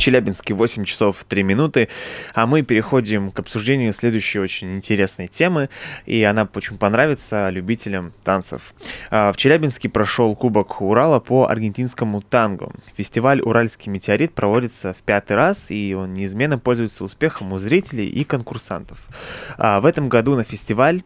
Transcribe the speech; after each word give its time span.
Челябинске 0.00 0.54
8 0.54 0.84
часов 0.84 1.22
3 1.24 1.42
минуты, 1.42 1.88
а 2.34 2.46
мы 2.46 2.62
переходим 2.62 3.30
к 3.30 3.38
обсуждению 3.38 3.92
следующей 3.92 4.40
очень 4.40 4.74
интересной 4.74 5.28
темы, 5.28 5.68
и 6.06 6.22
она 6.22 6.48
очень 6.54 6.78
понравится 6.78 7.48
любителям 7.50 8.12
танцев. 8.24 8.72
А, 9.10 9.30
В 9.30 9.36
Челябинске 9.36 9.90
прошел 9.90 10.34
Кубок 10.34 10.80
Урала 10.80 11.20
по 11.20 11.46
аргентинскому 11.46 12.22
танго. 12.22 12.72
Фестиваль 12.96 13.42
«Уральский 13.42 13.92
метеорит» 13.92 14.32
проводится 14.32 14.94
в 14.94 15.02
пятый 15.02 15.36
раз, 15.36 15.70
и 15.70 15.94
он 15.94 16.14
неизменно 16.14 16.58
пользуется 16.58 17.04
успехом 17.04 17.52
у 17.52 17.58
зрителей 17.58 18.06
и 18.06 18.24
конкурсантов. 18.24 18.98
А, 19.58 19.80
В 19.80 19.86
этом 19.86 20.08
году 20.08 20.34
на 20.34 20.44
фестиваль 20.44 21.02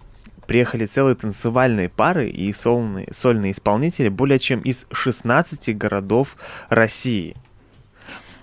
приехали 0.46 0.84
целые 0.86 1.16
танцевальные 1.16 1.88
пары 1.88 2.28
и 2.28 2.52
сольные, 2.52 3.08
сольные 3.10 3.52
исполнители 3.52 4.08
более 4.08 4.38
чем 4.38 4.60
из 4.60 4.86
16 4.92 5.76
городов 5.76 6.36
России. 6.68 7.34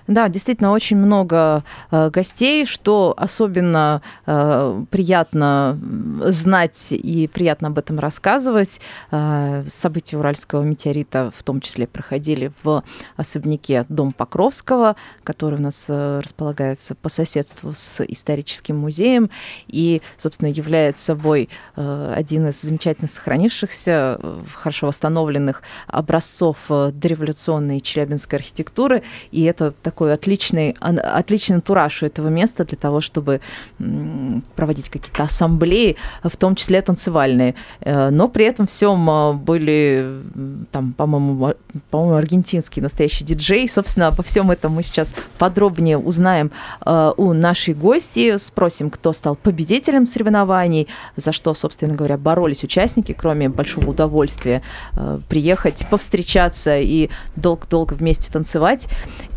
Да, 0.07 0.29
действительно, 0.29 0.71
очень 0.71 0.97
много 0.97 1.63
э, 1.91 2.09
гостей, 2.09 2.65
что 2.65 3.13
особенно 3.17 4.01
э, 4.25 4.83
приятно 4.89 5.79
знать 6.25 6.87
и 6.91 7.27
приятно 7.27 7.69
об 7.69 7.77
этом 7.77 7.99
рассказывать. 7.99 8.79
Э, 9.11 9.63
события 9.69 10.17
Уральского 10.17 10.63
метеорита 10.63 11.31
в 11.35 11.43
том 11.43 11.61
числе 11.61 11.87
проходили 11.87 12.51
в 12.63 12.83
особняке 13.15 13.85
Дом 13.89 14.11
Покровского, 14.11 14.95
который 15.23 15.59
у 15.59 15.61
нас 15.61 15.85
э, 15.87 16.19
располагается 16.23 16.95
по 16.95 17.09
соседству 17.09 17.73
с 17.73 18.03
историческим 18.03 18.77
музеем 18.77 19.29
и, 19.67 20.01
собственно, 20.17 20.49
является 20.49 21.05
собой 21.05 21.49
э, 21.75 22.13
один 22.15 22.47
из 22.47 22.61
замечательно 22.61 23.07
сохранившихся, 23.07 24.19
э, 24.21 24.43
хорошо 24.53 24.87
восстановленных 24.87 25.61
образцов 25.87 26.57
дореволюционной 26.69 27.79
челябинской 27.81 28.39
архитектуры. 28.39 29.03
И 29.31 29.43
это 29.43 29.71
такой 29.71 30.00
отличный, 30.09 30.75
ан- 30.79 30.99
отличный 31.03 31.55
антураж 31.57 32.03
у 32.03 32.05
этого 32.05 32.29
места 32.29 32.65
для 32.65 32.77
того, 32.77 33.01
чтобы 33.01 33.41
проводить 34.55 34.89
какие-то 34.89 35.23
ассамблеи, 35.23 35.95
в 36.23 36.35
том 36.37 36.55
числе 36.55 36.81
танцевальные. 36.81 37.55
Э, 37.81 38.09
Но 38.09 38.27
при 38.27 38.45
этом 38.45 38.67
всем 38.67 39.09
э, 39.09 39.33
были, 39.33 40.21
там, 40.71 40.93
по-моему, 40.93 41.45
ар- 41.45 41.57
по-моему, 41.89 42.15
аргентинский 42.15 42.81
настоящий 42.81 43.23
диджей. 43.23 43.67
Собственно, 43.69 44.07
обо 44.07 44.23
всем 44.23 44.51
этом 44.51 44.73
мы 44.73 44.83
сейчас 44.83 45.13
подробнее 45.37 45.97
узнаем 45.97 46.51
э, 46.85 47.11
у 47.17 47.33
нашей 47.33 47.73
гости, 47.73 48.37
спросим, 48.37 48.89
кто 48.89 49.13
стал 49.13 49.35
победителем 49.35 50.05
соревнований, 50.05 50.87
за 51.17 51.31
что, 51.31 51.53
собственно 51.53 51.95
говоря, 51.95 52.17
боролись 52.17 52.63
участники, 52.63 53.13
кроме 53.13 53.49
большого 53.49 53.89
удовольствия 53.91 54.61
э, 54.93 55.19
приехать, 55.29 55.85
повстречаться 55.89 56.77
и 56.79 57.09
долго-долго 57.35 57.93
вместе 57.93 58.31
танцевать. 58.31 58.87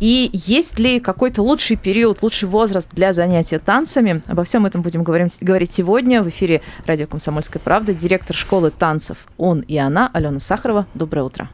И 0.00 0.30
есть 0.46 0.78
ли 0.78 1.00
какой-то 1.00 1.42
лучший 1.42 1.76
период, 1.76 2.22
лучший 2.22 2.48
возраст 2.48 2.88
для 2.92 3.12
занятия 3.12 3.58
танцами? 3.58 4.22
Обо 4.26 4.44
всем 4.44 4.66
этом 4.66 4.82
будем 4.82 5.02
говорим, 5.02 5.28
говорить 5.40 5.72
сегодня 5.72 6.22
в 6.22 6.28
эфире 6.28 6.60
радио 6.84 7.06
«Комсомольская 7.06 7.62
правда». 7.62 7.94
Директор 7.94 8.36
школы 8.36 8.70
танцев 8.70 9.26
«Он 9.38 9.60
и 9.60 9.78
она» 9.78 10.10
Алена 10.12 10.40
Сахарова. 10.40 10.86
Доброе 10.94 11.22
утро. 11.22 11.48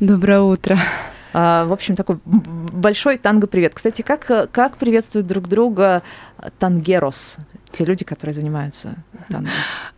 Доброе 0.00 0.40
утро. 0.40 0.78
А, 1.32 1.66
в 1.66 1.72
общем, 1.72 1.94
такой 1.94 2.18
большой 2.24 3.18
танго-привет. 3.18 3.74
Кстати, 3.74 4.02
как, 4.02 4.50
как 4.50 4.78
приветствуют 4.78 5.26
друг 5.28 5.48
друга 5.48 6.02
тангерос, 6.58 7.36
те 7.72 7.84
люди, 7.84 8.04
которые 8.04 8.34
занимаются 8.34 8.96
танго? 9.28 9.50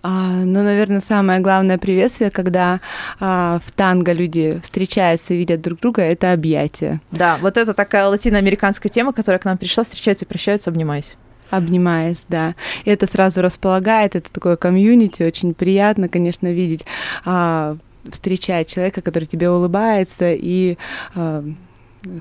А, 0.02 0.08
ну, 0.08 0.62
наверное, 0.62 1.00
самое 1.00 1.40
главное 1.40 1.78
приветствие, 1.78 2.30
когда 2.30 2.80
а, 3.18 3.60
в 3.64 3.70
танго 3.72 4.12
люди 4.12 4.60
встречаются 4.62 5.34
и 5.34 5.38
видят 5.38 5.60
друг 5.60 5.80
друга, 5.80 6.02
это 6.02 6.32
объятие. 6.32 7.00
Да, 7.10 7.38
вот 7.38 7.56
это 7.56 7.74
такая 7.74 8.06
латиноамериканская 8.08 8.90
тема, 8.90 9.12
которая 9.12 9.38
к 9.38 9.44
нам 9.44 9.58
пришла, 9.58 9.84
встречаются 9.84 10.26
прощаются, 10.26 10.70
обнимаясь. 10.70 11.16
Обнимаясь, 11.50 12.22
да. 12.28 12.54
И 12.84 12.90
это 12.90 13.06
сразу 13.06 13.42
располагает, 13.42 14.14
это 14.16 14.30
такое 14.32 14.56
комьюнити, 14.56 15.22
очень 15.22 15.52
приятно, 15.52 16.08
конечно, 16.08 16.46
видеть, 16.52 16.84
а, 17.24 17.76
встречать 18.08 18.68
человека, 18.68 19.02
который 19.02 19.24
тебе 19.24 19.50
улыбается 19.50 20.32
и 20.32 20.78
а, 21.14 21.44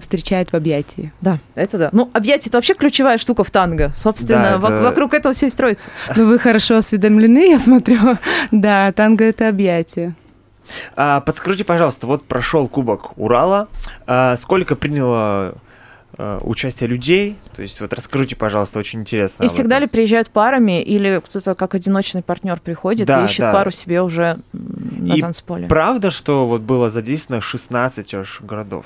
встречает 0.01 0.51
в 0.51 0.56
объятии. 0.56 1.12
Да, 1.22 1.40
это 1.56 1.78
да. 1.78 1.90
Ну, 1.91 2.09
объятие 2.13 2.50
это 2.50 2.57
вообще 2.57 2.73
ключевая 2.73 3.17
штука 3.17 3.44
в 3.44 3.51
танго. 3.51 3.91
Собственно, 3.97 4.57
Да, 4.59 4.67
вок- 4.67 4.73
это- 4.73 4.84
вокруг 4.84 5.13
этого 5.13 5.34
все 5.34 5.47
и 5.47 5.50
строится. 5.50 5.90
Ну, 6.16 6.28
вы 6.28 6.40
хорошо 6.40 6.78
осведомлены, 6.78 7.50
я 7.51 7.59
смотрю. 7.59 8.17
Да, 8.51 8.91
танго— 8.91 9.23
это 9.25 9.47
объятие. 9.50 10.16
А, 10.95 11.22
подскажите, 11.22 11.63
пожалуйста, 11.63 12.06
вот 12.07 12.23
прошел 12.25 12.67
Кубок 12.67 13.17
Урала, 13.17 13.67
а, 14.06 14.35
сколько 14.35 14.75
приняло 14.75 15.56
а, 16.17 16.40
участие 16.44 16.88
людей? 16.90 17.38
То 17.56 17.61
есть 17.63 17.81
вот 17.81 17.91
расскажите, 17.94 18.35
пожалуйста, 18.35 18.78
очень 18.79 19.00
интересно. 19.00 19.44
И 19.44 19.47
всегда 19.47 19.78
этом. 19.78 19.84
ли 19.84 19.88
приезжают 19.88 20.29
парами, 20.29 20.81
или 20.84 21.22
кто-то 21.25 21.56
как 21.56 21.73
одиночный 21.73 22.22
партнер 22.22 22.59
приходит 22.59 23.07
Да, 23.07 23.22
и 23.22 23.25
ищет 23.25 23.40
да. 23.40 23.53
пару 23.53 23.72
себе 23.72 24.01
уже 24.03 24.40
на 24.53 25.13
И 25.16 25.22
танцполе? 25.22 25.67
Правда, 25.67 26.11
что 26.11 26.46
вот 26.46 26.61
было 26.61 26.90
задействовано 26.90 27.41
16 27.41 28.13
аж 28.13 28.41
городов? 28.41 28.85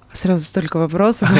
Сразу 0.13 0.43
столько 0.43 0.77
вопросов. 0.77 1.29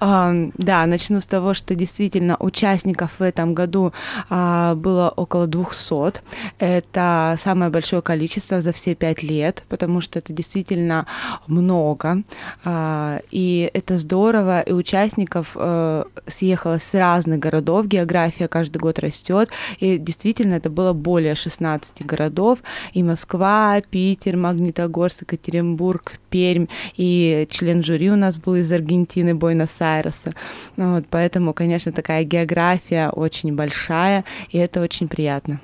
А, 0.00 0.32
Да, 0.58 0.86
начну 0.86 1.20
с 1.20 1.26
того, 1.26 1.54
что 1.54 1.74
действительно 1.74 2.36
участников 2.40 3.12
в 3.18 3.22
этом 3.22 3.54
году 3.54 3.92
а, 4.28 4.74
было 4.74 5.08
около 5.14 5.46
200. 5.46 6.20
Это 6.58 7.36
самое 7.38 7.70
большое 7.70 8.02
количество 8.02 8.60
за 8.60 8.72
все 8.72 8.94
пять 8.94 9.22
лет, 9.22 9.62
потому 9.68 10.00
что 10.00 10.18
это 10.18 10.32
действительно 10.32 11.06
много. 11.46 12.22
А, 12.64 13.20
И 13.30 13.70
это 13.72 13.98
здорово. 13.98 14.60
И 14.62 14.72
участников 14.72 15.52
э, 15.54 16.04
съехало 16.26 16.78
с 16.78 16.92
разных 16.94 17.38
городов. 17.38 17.86
География 17.86 18.48
каждый 18.48 18.78
год 18.78 18.98
растет. 18.98 19.50
И 19.78 19.98
действительно 19.98 20.54
это 20.54 20.70
было 20.70 20.92
более 20.92 21.34
16 21.34 22.04
городов. 22.04 22.58
И 22.94 23.02
Москва, 23.02 23.80
Питер, 23.90 24.36
Магнитогорск, 24.36 25.22
Екатеринбург, 25.22 26.14
Пермь. 26.30 26.66
И 26.96 27.43
член 27.46 27.82
жюри 27.82 28.10
у 28.10 28.16
нас 28.16 28.36
был 28.36 28.56
из 28.56 28.70
Аргентины, 28.70 29.34
Буэнос-Айреса. 29.34 30.34
Ну 30.76 30.94
Вот, 30.94 31.04
поэтому, 31.08 31.52
конечно, 31.52 31.92
такая 31.92 32.24
география 32.24 33.10
очень 33.10 33.54
большая, 33.54 34.24
и 34.50 34.58
это 34.58 34.80
очень 34.80 35.08
приятно. 35.08 35.60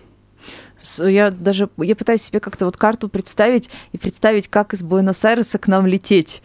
Я 0.98 1.30
даже 1.30 1.68
я 1.76 1.94
пытаюсь 1.94 2.22
себе 2.22 2.40
как-то 2.40 2.64
вот 2.64 2.76
карту 2.76 3.08
представить 3.08 3.70
и 3.92 3.98
представить, 3.98 4.48
как 4.48 4.72
из 4.72 4.82
Буэнос-Айреса 4.82 5.58
к 5.58 5.68
нам 5.68 5.86
лететь. 5.86 6.42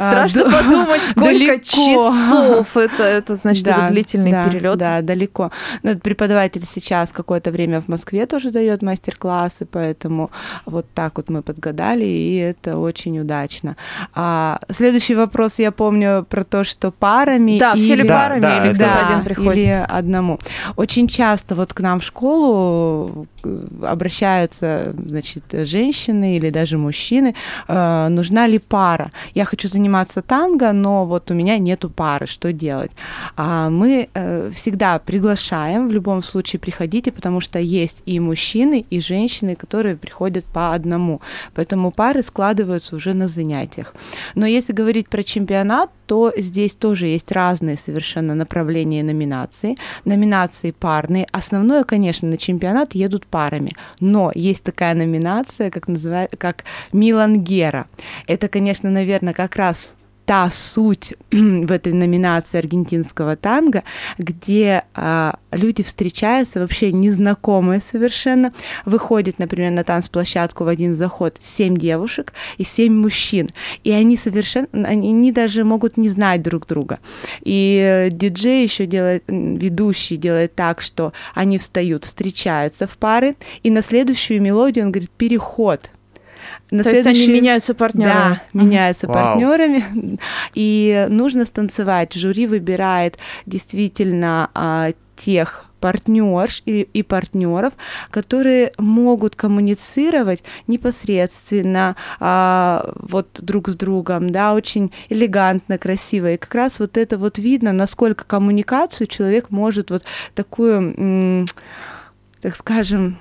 А, 0.00 0.10
Страшно 0.12 0.44
да- 0.50 0.58
подумать, 0.58 1.00
сколько 1.10 1.28
далеко. 1.28 1.56
часов. 1.62 2.76
Это, 2.76 3.02
это 3.02 3.36
значит, 3.36 3.64
Да, 3.64 3.84
это 3.84 3.88
длительный 3.92 4.30
да, 4.30 4.44
перелет. 4.44 4.78
Да, 4.78 5.02
далеко. 5.02 5.50
Но 5.82 5.90
этот 5.90 6.02
преподаватель 6.02 6.62
сейчас 6.74 7.10
какое-то 7.10 7.50
время 7.50 7.80
в 7.80 7.88
Москве 7.88 8.26
тоже 8.26 8.50
дает 8.50 8.82
мастер-классы, 8.82 9.66
поэтому 9.70 10.30
вот 10.66 10.86
так 10.94 11.16
вот 11.16 11.28
мы 11.28 11.42
подгадали, 11.42 12.04
и 12.04 12.36
это 12.36 12.78
очень 12.78 13.18
удачно. 13.20 13.76
А 14.14 14.58
следующий 14.70 15.14
вопрос 15.14 15.58
я 15.58 15.70
помню 15.72 16.24
про 16.28 16.44
то, 16.44 16.64
что 16.64 16.90
парами. 16.90 17.58
Да, 17.58 17.74
все 17.74 17.94
ли 17.94 18.00
или- 18.02 18.08
Да, 18.08 18.18
парами, 18.18 18.40
да, 18.40 18.56
или 18.56 18.66
это- 18.70 18.74
кто-то 18.84 18.92
Да, 18.92 19.06
один 19.08 19.24
приходит? 19.24 19.62
Или 19.64 19.84
одному. 19.88 20.38
Очень 20.76 21.08
часто 21.08 21.54
вот 21.54 21.72
к 21.74 21.80
нам 21.80 22.00
в 22.00 22.04
школу 22.04 23.26
э, 23.44 23.66
обращаются, 24.14 24.94
значит, 25.06 25.44
женщины 25.52 26.36
или 26.36 26.50
даже 26.50 26.76
мужчины, 26.78 27.34
э, 27.68 28.08
нужна 28.08 28.46
ли 28.46 28.58
пара. 28.58 29.10
Я 29.34 29.44
хочу 29.44 29.68
заниматься 29.68 29.89
танго, 30.22 30.72
но 30.72 31.06
вот 31.06 31.30
у 31.30 31.34
меня 31.34 31.58
нету 31.58 31.90
пары, 31.90 32.26
что 32.26 32.52
делать? 32.52 32.90
А 33.36 33.70
мы 33.70 34.08
э, 34.14 34.50
всегда 34.54 34.98
приглашаем, 34.98 35.88
в 35.88 35.92
любом 35.92 36.22
случае 36.22 36.60
приходите, 36.60 37.10
потому 37.10 37.40
что 37.40 37.58
есть 37.58 38.02
и 38.06 38.20
мужчины, 38.20 38.84
и 38.90 39.00
женщины, 39.00 39.56
которые 39.56 39.96
приходят 39.96 40.44
по 40.44 40.72
одному. 40.74 41.20
Поэтому 41.54 41.90
пары 41.90 42.22
складываются 42.22 42.96
уже 42.96 43.14
на 43.14 43.28
занятиях. 43.28 43.94
Но 44.34 44.46
если 44.46 44.72
говорить 44.72 45.08
про 45.08 45.22
чемпионат, 45.22 45.90
то 46.06 46.32
здесь 46.36 46.72
тоже 46.72 47.06
есть 47.06 47.30
разные 47.32 47.76
совершенно 47.76 48.34
направления 48.34 49.04
номинаций. 49.04 49.78
Номинации 50.04 50.72
парные. 50.72 51.28
Основное, 51.30 51.84
конечно, 51.84 52.28
на 52.28 52.36
чемпионат 52.36 52.96
едут 52.96 53.26
парами. 53.26 53.76
Но 54.00 54.32
есть 54.34 54.64
такая 54.64 54.94
номинация, 54.94 55.70
как, 55.70 55.86
называют, 55.86 56.34
как 56.36 56.64
Милангера. 56.92 57.86
Это, 58.26 58.48
конечно, 58.48 58.90
наверное, 58.90 59.34
как 59.34 59.54
раз 59.54 59.79
та 60.30 60.48
суть 60.48 61.14
в 61.32 61.72
этой 61.72 61.92
номинации 61.92 62.58
аргентинского 62.58 63.34
танго, 63.34 63.82
где 64.16 64.84
а, 64.94 65.40
люди 65.50 65.82
встречаются 65.82 66.60
вообще 66.60 66.92
незнакомые 66.92 67.80
совершенно, 67.80 68.52
выходят, 68.84 69.40
например, 69.40 69.72
на 69.72 69.82
танцплощадку 69.82 70.62
в 70.62 70.68
один 70.68 70.94
заход 70.94 71.36
семь 71.40 71.76
девушек 71.76 72.32
и 72.58 72.64
семь 72.64 72.94
мужчин, 72.94 73.48
и 73.82 73.90
они 73.90 74.16
совершенно, 74.16 74.68
они, 74.72 75.08
они 75.08 75.32
даже 75.32 75.64
могут 75.64 75.96
не 75.96 76.08
знать 76.08 76.42
друг 76.42 76.68
друга. 76.68 77.00
И 77.40 78.08
диджей 78.12 78.62
еще 78.62 78.86
делает, 78.86 79.24
ведущий 79.26 80.16
делает 80.16 80.54
так, 80.54 80.80
что 80.80 81.12
они 81.34 81.58
встают, 81.58 82.04
встречаются 82.04 82.86
в 82.86 82.96
пары, 82.98 83.34
и 83.64 83.70
на 83.72 83.82
следующую 83.82 84.40
мелодию 84.40 84.84
он 84.84 84.92
говорит 84.92 85.10
переход. 85.10 85.90
На 86.70 86.84
То 86.84 86.90
есть 86.90 87.06
они 87.06 87.26
меняются 87.26 87.74
партнерами. 87.74 88.34
Да, 88.34 88.42
меняются 88.52 89.06
Вау. 89.06 89.16
партнерами. 89.16 90.18
И 90.54 91.06
нужно 91.08 91.44
станцевать. 91.44 92.14
Жюри 92.14 92.46
выбирает 92.46 93.18
действительно 93.46 94.50
а, 94.54 94.92
тех 95.16 95.66
партнерш 95.80 96.62
и, 96.66 96.82
и 96.82 97.02
партнеров, 97.02 97.72
которые 98.10 98.72
могут 98.78 99.34
коммуницировать 99.34 100.42
непосредственно 100.66 101.96
а, 102.20 102.92
вот 102.96 103.28
друг 103.40 103.68
с 103.68 103.74
другом, 103.74 104.30
да, 104.30 104.54
очень 104.54 104.92
элегантно, 105.08 105.78
красиво. 105.78 106.32
И 106.32 106.36
как 106.36 106.54
раз 106.54 106.78
вот 106.78 106.96
это 106.96 107.18
вот 107.18 107.38
видно, 107.38 107.72
насколько 107.72 108.24
коммуникацию 108.24 109.06
человек 109.06 109.50
может 109.50 109.90
вот 109.90 110.04
такую, 110.34 110.94
м, 110.96 111.46
так 112.40 112.56
скажем, 112.56 113.18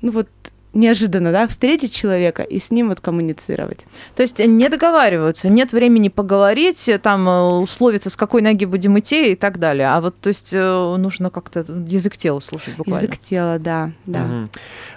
ну 0.00 0.12
вот 0.12 0.28
неожиданно, 0.74 1.32
да, 1.32 1.46
встретить 1.46 1.92
человека 1.92 2.42
и 2.42 2.58
с 2.58 2.70
ним 2.70 2.88
вот 2.88 3.00
коммуницировать. 3.00 3.80
То 4.16 4.22
есть 4.22 4.38
не 4.38 4.68
договариваются, 4.68 5.48
нет 5.48 5.72
времени 5.72 6.08
поговорить, 6.08 6.90
там 7.02 7.28
э, 7.28 7.42
условиться, 7.60 8.10
с 8.10 8.16
какой 8.16 8.42
ноги 8.42 8.64
будем 8.64 8.98
идти 8.98 9.32
и 9.32 9.36
так 9.36 9.58
далее. 9.58 9.88
А 9.88 10.00
вот, 10.00 10.16
то 10.20 10.28
есть 10.28 10.52
э, 10.52 10.96
нужно 10.96 11.30
как-то 11.30 11.60
язык 11.86 12.16
тела 12.16 12.40
слушать 12.40 12.76
буквально. 12.76 13.06
Язык 13.06 13.18
тела, 13.18 13.58
да, 13.58 13.92
да. 14.06 14.20
Мгм. 14.20 14.50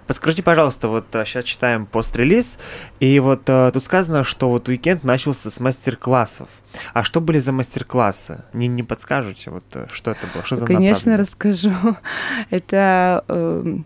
Подскажите, 0.07 0.43
пожалуйста, 0.43 0.87
вот 0.87 1.05
сейчас 1.11 1.43
читаем 1.45 1.85
пост-релиз, 1.85 2.57
и 2.99 3.19
вот 3.19 3.41
а, 3.47 3.71
тут 3.71 3.85
сказано, 3.85 4.23
что 4.23 4.49
вот 4.49 4.67
уикенд 4.69 5.03
начался 5.03 5.49
с 5.49 5.59
мастер-классов. 5.59 6.47
А 6.93 7.03
что 7.03 7.21
были 7.21 7.39
за 7.39 7.51
мастер-классы? 7.51 8.43
Не, 8.53 8.67
не 8.67 8.83
подскажете, 8.83 9.51
вот 9.51 9.63
э, 9.73 9.87
что 9.91 10.11
это 10.11 10.27
было? 10.33 10.43
Что 10.43 10.55
за 10.55 10.65
Конечно, 10.65 11.17
расскажу. 11.17 11.71
Это 12.49 13.23
эм, 13.27 13.85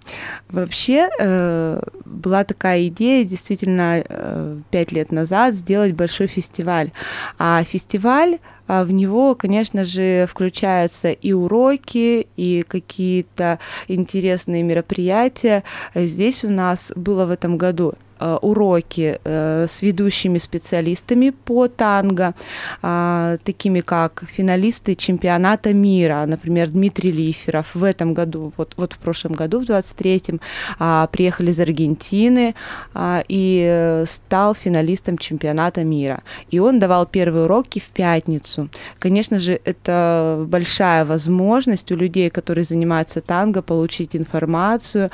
вообще 0.50 1.10
э, 1.20 1.82
была 2.06 2.44
такая 2.44 2.88
идея, 2.88 3.24
действительно, 3.24 4.04
э, 4.08 4.58
пять 4.70 4.92
лет 4.92 5.12
назад 5.12 5.56
сделать 5.56 5.94
большой 5.94 6.28
фестиваль. 6.28 6.92
А 7.38 7.64
фестиваль 7.64 8.40
а 8.72 8.86
в 8.86 8.92
него, 8.94 9.36
конечно 9.36 9.84
же, 9.84 10.26
включаются 10.30 11.12
и 11.12 11.34
уроки, 11.34 12.28
и 12.38 12.64
какие-то 12.66 13.60
интересные 13.90 14.64
мероприятия. 14.64 15.66
Здесь 15.94 16.46
у 16.46 16.50
нас 16.50 16.94
было 16.96 17.26
в 17.26 17.32
этом 17.32 17.58
году 17.58 17.90
э, 17.92 17.96
уроки 18.42 19.20
э, 19.24 19.68
с 19.70 19.82
ведущими 19.82 20.38
специалистами 20.38 21.32
по 21.32 21.68
танго, 21.68 22.34
а, 22.82 23.38
такими 23.44 23.82
как 23.82 24.24
финалисты 24.28 24.96
чемпионата 24.96 25.74
мира, 25.74 26.26
например, 26.28 26.70
Дмитрий 26.70 27.12
Лиферов. 27.12 27.76
В 27.76 27.84
этом 27.84 28.14
году, 28.14 28.54
вот, 28.58 28.74
вот 28.78 28.94
в 28.94 28.98
прошлом 28.98 29.34
году, 29.34 29.60
в 29.60 29.64
23-м, 29.64 30.40
а, 30.80 31.08
приехали 31.08 31.52
из 31.52 31.60
Аргентины 31.60 32.56
а, 32.94 33.24
и 33.28 33.66
э, 33.70 34.06
стал 34.08 34.56
финалистом 34.56 35.18
чемпионата 35.18 35.84
мира. 35.84 36.22
И 36.52 36.60
он 36.60 36.80
давал 36.80 37.06
первые 37.06 37.46
уроки 37.46 37.80
в 37.80 37.90
пятницу. 37.90 38.70
Конечно 39.00 39.40
же, 39.40 39.60
это 39.66 40.46
большая 40.48 41.06
возможность 41.06 41.92
у 41.92 41.96
людей, 41.96 42.30
которые 42.30 42.66
занимаются 42.66 43.22
танго, 43.22 43.62
получить 43.62 44.16
информацию 44.16 45.10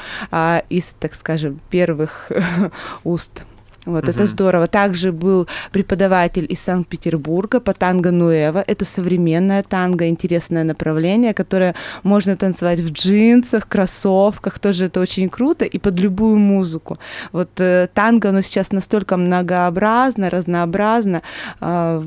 из, 0.69 0.85
так 0.99 1.15
скажем, 1.15 1.59
первых 1.69 2.31
уст. 3.03 3.43
Вот, 3.85 4.03
это 4.09 4.19
Мгм. 4.19 4.27
здорово. 4.27 4.67
Также 4.67 5.13
был 5.13 5.47
преподаватель 5.71 6.45
из 6.49 6.59
Санкт-Петербурга 6.59 7.61
по 7.61 7.73
танго 7.73 8.11
Нуэва. 8.11 8.61
Это 8.67 8.83
современное 8.83 9.63
танго, 9.63 10.09
интересное 10.09 10.65
направление, 10.65 11.33
которое 11.33 11.73
можно 12.03 12.35
танцевать 12.35 12.81
в 12.81 12.91
джинсах, 12.91 13.65
кроссовках. 13.69 14.59
Тоже 14.59 14.85
это 14.87 14.99
очень 14.99 15.29
круто 15.29 15.63
и 15.63 15.79
под 15.79 15.97
любую 15.99 16.37
музыку. 16.37 16.97
Вот 17.31 17.61
э, 17.61 17.87
танго, 17.93 18.29
оно 18.29 18.41
сейчас 18.41 18.73
настолько 18.73 19.15
многообразно, 19.15 20.29
разнообразно. 20.29 21.21
А, 21.61 22.03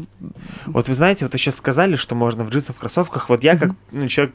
Вот 0.67 0.87
вы 0.89 0.95
знаете, 0.95 1.25
вот 1.25 1.33
вы 1.33 1.39
сейчас 1.39 1.55
сказали, 1.57 1.97
что 1.97 2.15
можно 2.15 2.45
в 2.45 2.51
джинсах, 2.51 2.77
в 2.77 2.79
кроссовках. 2.79 3.31
Вот 3.31 3.43
я 3.43 3.57
как 3.57 3.71
ну, 3.91 4.07
человек, 4.07 4.35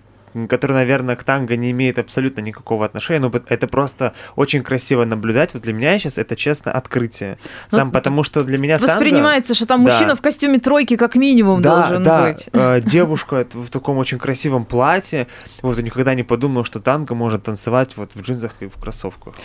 который, 0.50 0.74
наверное, 0.74 1.16
к 1.16 1.24
танго 1.24 1.56
не 1.56 1.72
имеет 1.72 2.00
абсолютно 2.00 2.42
никакого 2.42 2.86
отношения, 2.86 3.20
но 3.20 3.32
это 3.48 3.68
просто 3.68 4.14
очень 4.36 4.62
красиво 4.64 5.06
наблюдать. 5.06 5.54
Вот 5.54 5.64
для 5.64 5.74
меня 5.74 5.98
сейчас 6.00 6.18
это, 6.18 6.36
честно, 6.36 6.72
открытие. 6.72 7.38
Ну, 7.72 7.78
Сам 7.78 7.92
потому 7.92 8.24
что 8.24 8.44
для 8.44 8.58
меня 8.58 8.78
танго... 8.78 8.92
Воспринимается, 8.92 9.54
что 9.54 9.66
там 9.66 9.86
Да. 9.86 9.92
мужчина 9.92 10.16
в 10.16 10.22
костюме 10.22 10.60
тройки 10.60 10.96
как 10.98 11.16
минимум 11.16 11.62
Да, 11.62 11.78
должен 11.88 12.04
да, 12.04 12.24
быть. 12.24 12.50
э, 12.52 12.82
девушка 12.82 13.46
в 13.54 13.70
таком 13.70 13.98
очень 13.98 14.18
красивом 14.20 14.66
платье. 14.66 15.28
Вот 15.62 15.78
я 15.78 15.84
никогда 15.84 16.14
не 16.14 16.24
подумал, 16.24 16.64
что 16.66 16.80
танго 16.80 17.16
может 17.16 17.44
танцевать 17.44 17.96
вот 17.98 18.12
в 18.16 18.22
джинсах 18.22 18.52
и 18.60 18.68
в 18.68 18.76
кроссовках. 18.78 19.36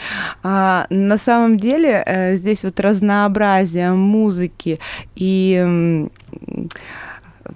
А, 0.43 0.87
на 0.91 1.19
самом 1.19 1.57
деле 1.59 2.03
э, 2.05 2.37
здесь 2.37 2.63
вот 2.65 2.81
разнообразие 2.81 3.93
музыки 3.93 4.79
и 5.15 6.09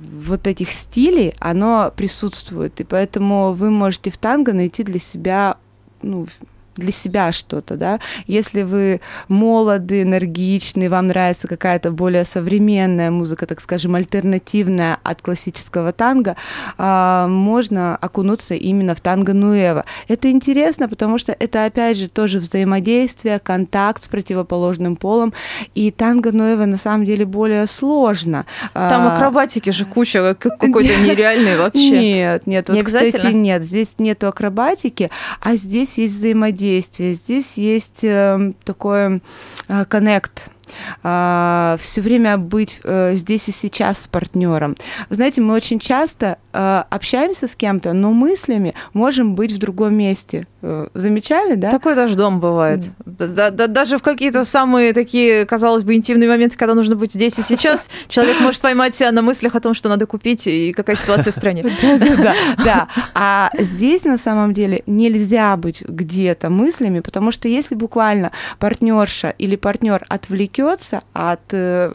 вот 0.04 0.46
этих 0.46 0.70
стилей, 0.70 1.34
оно 1.38 1.92
присутствует, 1.94 2.80
и 2.80 2.84
поэтому 2.84 3.52
вы 3.52 3.70
можете 3.70 4.10
в 4.10 4.18
танго 4.18 4.52
найти 4.52 4.82
для 4.82 5.00
себя 5.00 5.56
ну, 6.02 6.26
для 6.76 6.92
себя 6.92 7.32
что-то, 7.32 7.76
да. 7.76 8.00
Если 8.26 8.62
вы 8.62 9.00
молоды, 9.28 10.02
энергичны, 10.02 10.88
вам 10.88 11.08
нравится 11.08 11.48
какая-то 11.48 11.90
более 11.90 12.24
современная 12.24 13.10
музыка, 13.10 13.46
так 13.46 13.60
скажем, 13.60 13.94
альтернативная 13.94 14.98
от 15.02 15.22
классического 15.22 15.92
танго, 15.92 16.36
а, 16.78 17.26
можно 17.28 17.96
окунуться 17.96 18.54
именно 18.54 18.94
в 18.94 19.00
танго 19.00 19.32
нуэва. 19.34 19.84
Это 20.08 20.30
интересно, 20.30 20.88
потому 20.88 21.18
что 21.18 21.34
это, 21.38 21.64
опять 21.64 21.96
же, 21.96 22.08
тоже 22.08 22.38
взаимодействие, 22.38 23.38
контакт 23.38 24.02
с 24.02 24.08
противоположным 24.08 24.96
полом, 24.96 25.32
и 25.74 25.90
танго 25.90 26.32
нуэва 26.32 26.64
на 26.64 26.76
самом 26.76 27.04
деле 27.04 27.24
более 27.24 27.66
сложно. 27.66 28.46
Там 28.72 29.06
А, 29.06 29.14
акробатики 29.16 29.70
же 29.70 29.84
куча, 29.84 30.34
как- 30.34 30.58
какой-то 30.58 30.96
нереальный 30.96 31.56
вообще. 31.58 31.90
нет, 32.14 32.46
нет, 32.46 32.68
вот, 32.68 32.74
Не 32.76 32.82
кстати, 32.82 33.26
нет, 33.32 33.62
здесь 33.62 33.94
нету 33.98 34.28
акробатики, 34.28 35.10
а 35.40 35.56
здесь 35.56 35.98
есть 35.98 36.14
взаимодействие, 36.16 36.63
здесь 37.14 37.54
есть 37.56 38.02
эм, 38.02 38.54
такой 38.64 39.20
э, 39.68 39.84
коннект. 39.86 40.50
все 41.78 42.00
время 42.00 42.38
быть 42.38 42.80
э, 42.82 43.12
здесь 43.14 43.48
и 43.48 43.52
сейчас 43.52 44.02
с 44.02 44.08
партнером. 44.08 44.76
Знаете, 45.10 45.40
мы 45.40 45.54
очень 45.54 45.78
часто 45.78 46.38
э, 46.52 46.84
общаемся 46.90 47.48
с 47.48 47.54
кем-то, 47.54 47.92
но 47.92 48.12
мыслями 48.12 48.74
можем 48.92 49.34
быть 49.34 49.52
в 49.52 49.58
другом 49.58 49.94
месте. 49.94 50.46
Э, 50.66 50.86
замечали, 50.94 51.56
да? 51.56 51.70
Такой 51.70 51.94
даже 51.94 52.16
дом 52.16 52.40
бывает. 52.40 52.84
Да- 53.04 53.50
да- 53.50 53.66
даже 53.66 53.98
в 53.98 54.02
какие-то 54.02 54.44
самые 54.46 54.94
такие, 54.94 55.44
казалось 55.44 55.82
бы, 55.82 55.94
интимные 55.94 56.26
моменты, 56.26 56.56
когда 56.56 56.72
нужно 56.74 56.96
быть 56.96 57.12
здесь 57.12 57.38
и 57.38 57.42
сейчас, 57.42 57.90
человек 58.08 58.40
может 58.40 58.62
поймать 58.62 58.94
себя 58.94 59.12
на 59.12 59.20
мыслях 59.20 59.54
о 59.56 59.60
том, 59.60 59.74
что 59.74 59.90
надо 59.90 60.06
купить 60.06 60.46
и 60.46 60.72
какая 60.72 60.96
ситуация 60.96 61.32
в 61.32 61.36
стране. 61.36 61.64
Да, 62.24 62.34
да. 62.64 62.88
А 63.14 63.50
здесь 63.58 64.04
на 64.04 64.16
самом 64.16 64.54
деле 64.54 64.82
нельзя 64.86 65.54
быть 65.58 65.82
где-то 65.82 66.48
мыслями, 66.48 67.00
потому 67.00 67.30
что 67.30 67.46
если 67.46 67.74
буквально 67.74 68.30
партнерша 68.58 69.34
или 69.36 69.56
партнер 69.56 70.06
отвлекется 70.08 71.02
от 71.12 71.42
э, 71.52 71.92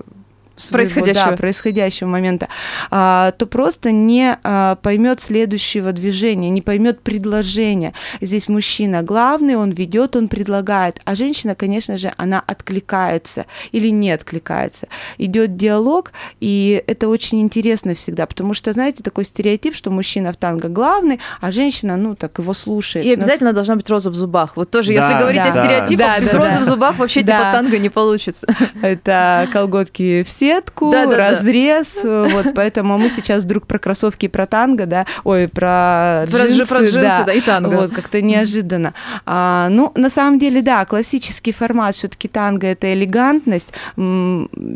своего, 0.60 0.84
Происходящего. 0.84 1.32
да, 1.32 1.38
происходящего 1.38 2.08
момента, 2.08 2.48
а, 2.92 3.32
то 3.32 3.46
просто 3.46 3.92
не 3.92 4.38
а, 4.44 4.76
поймет 4.76 5.22
следующего 5.22 5.92
движения, 5.92 6.50
не 6.50 6.62
поймет 6.62 7.02
предложения. 7.02 7.94
Здесь 8.22 8.48
мужчина 8.48 9.02
главный, 9.04 9.56
он 9.56 9.72
ведет, 9.72 10.16
он 10.16 10.28
предлагает, 10.28 11.00
а 11.06 11.16
женщина, 11.16 11.56
конечно 11.56 11.98
же, 11.98 12.14
она 12.18 12.44
откликается 12.46 13.46
или 13.72 13.90
не 13.90 14.12
откликается. 14.12 14.88
Идет 15.18 15.56
диалог, 15.56 16.12
и 16.40 16.84
это 16.88 17.08
очень 17.08 17.42
интересно 17.42 17.94
всегда, 17.96 18.26
потому 18.26 18.54
что, 18.54 18.74
знаете, 18.74 19.04
такой 19.04 19.26
стереотип, 19.26 19.76
что 19.76 19.92
мужчина 19.92 20.32
в 20.34 20.38
танго 20.38 20.68
главный, 20.70 21.20
а 21.42 21.52
женщина, 21.52 21.98
ну, 21.98 22.16
так 22.16 22.40
его 22.40 22.54
слушает. 22.54 23.06
И 23.06 23.14
обязательно 23.14 23.54
должна 23.54 23.76
быть 23.76 23.90
роза 23.90 24.10
в 24.10 24.16
зубах. 24.16 24.56
Вот 24.58 24.72
тоже, 24.72 24.94
Да, 24.94 25.08
если 25.08 25.20
говорить 25.20 25.42
да, 25.44 25.50
о 25.50 25.52
стереотипах, 25.64 26.06
да, 26.08 26.20
без 26.20 26.32
да, 26.32 26.38
розы 26.38 26.52
да. 26.52 26.60
в 26.60 26.66
зубах 26.66 26.98
вообще 26.98 27.22
Да. 27.24 27.38
типа 27.38 27.52
танго 27.54 27.78
не 27.78 27.90
получится. 27.90 28.48
Это 28.82 29.48
колготки 29.54 30.24
все 30.24 30.49
жилетку, 30.50 30.92
Да-да-да. 30.92 31.32
разрез, 31.32 31.88
э, 32.04 32.28
вот, 32.32 32.48
поэтому 32.56 32.98
мы 32.98 33.10
сейчас 33.10 33.44
вдруг 33.44 33.68
про 33.68 33.80
кроссовки 33.80 34.26
и 34.26 34.30
про 34.30 34.46
танго, 34.46 34.86
да, 34.86 35.06
ой, 35.24 35.48
про 35.48 36.26
Про 36.30 36.40
джи- 36.46 36.48
джинсы, 36.50 36.66
про 36.70 36.80
джинсы, 36.84 37.24
да, 37.26 37.34
и 37.34 37.42
танго. 37.42 37.76
Вот, 37.76 37.92
как-то 37.92 38.22
неожиданно. 38.22 38.94
А, 39.26 39.68
ну, 39.70 39.92
на 39.96 40.10
самом 40.10 40.40
деле, 40.40 40.62
да, 40.62 40.86
классический 40.86 41.52
формат 41.52 41.96
все-таки 41.96 42.28
танго 42.28 42.68
это 42.68 42.94
элегантность. 42.94 43.68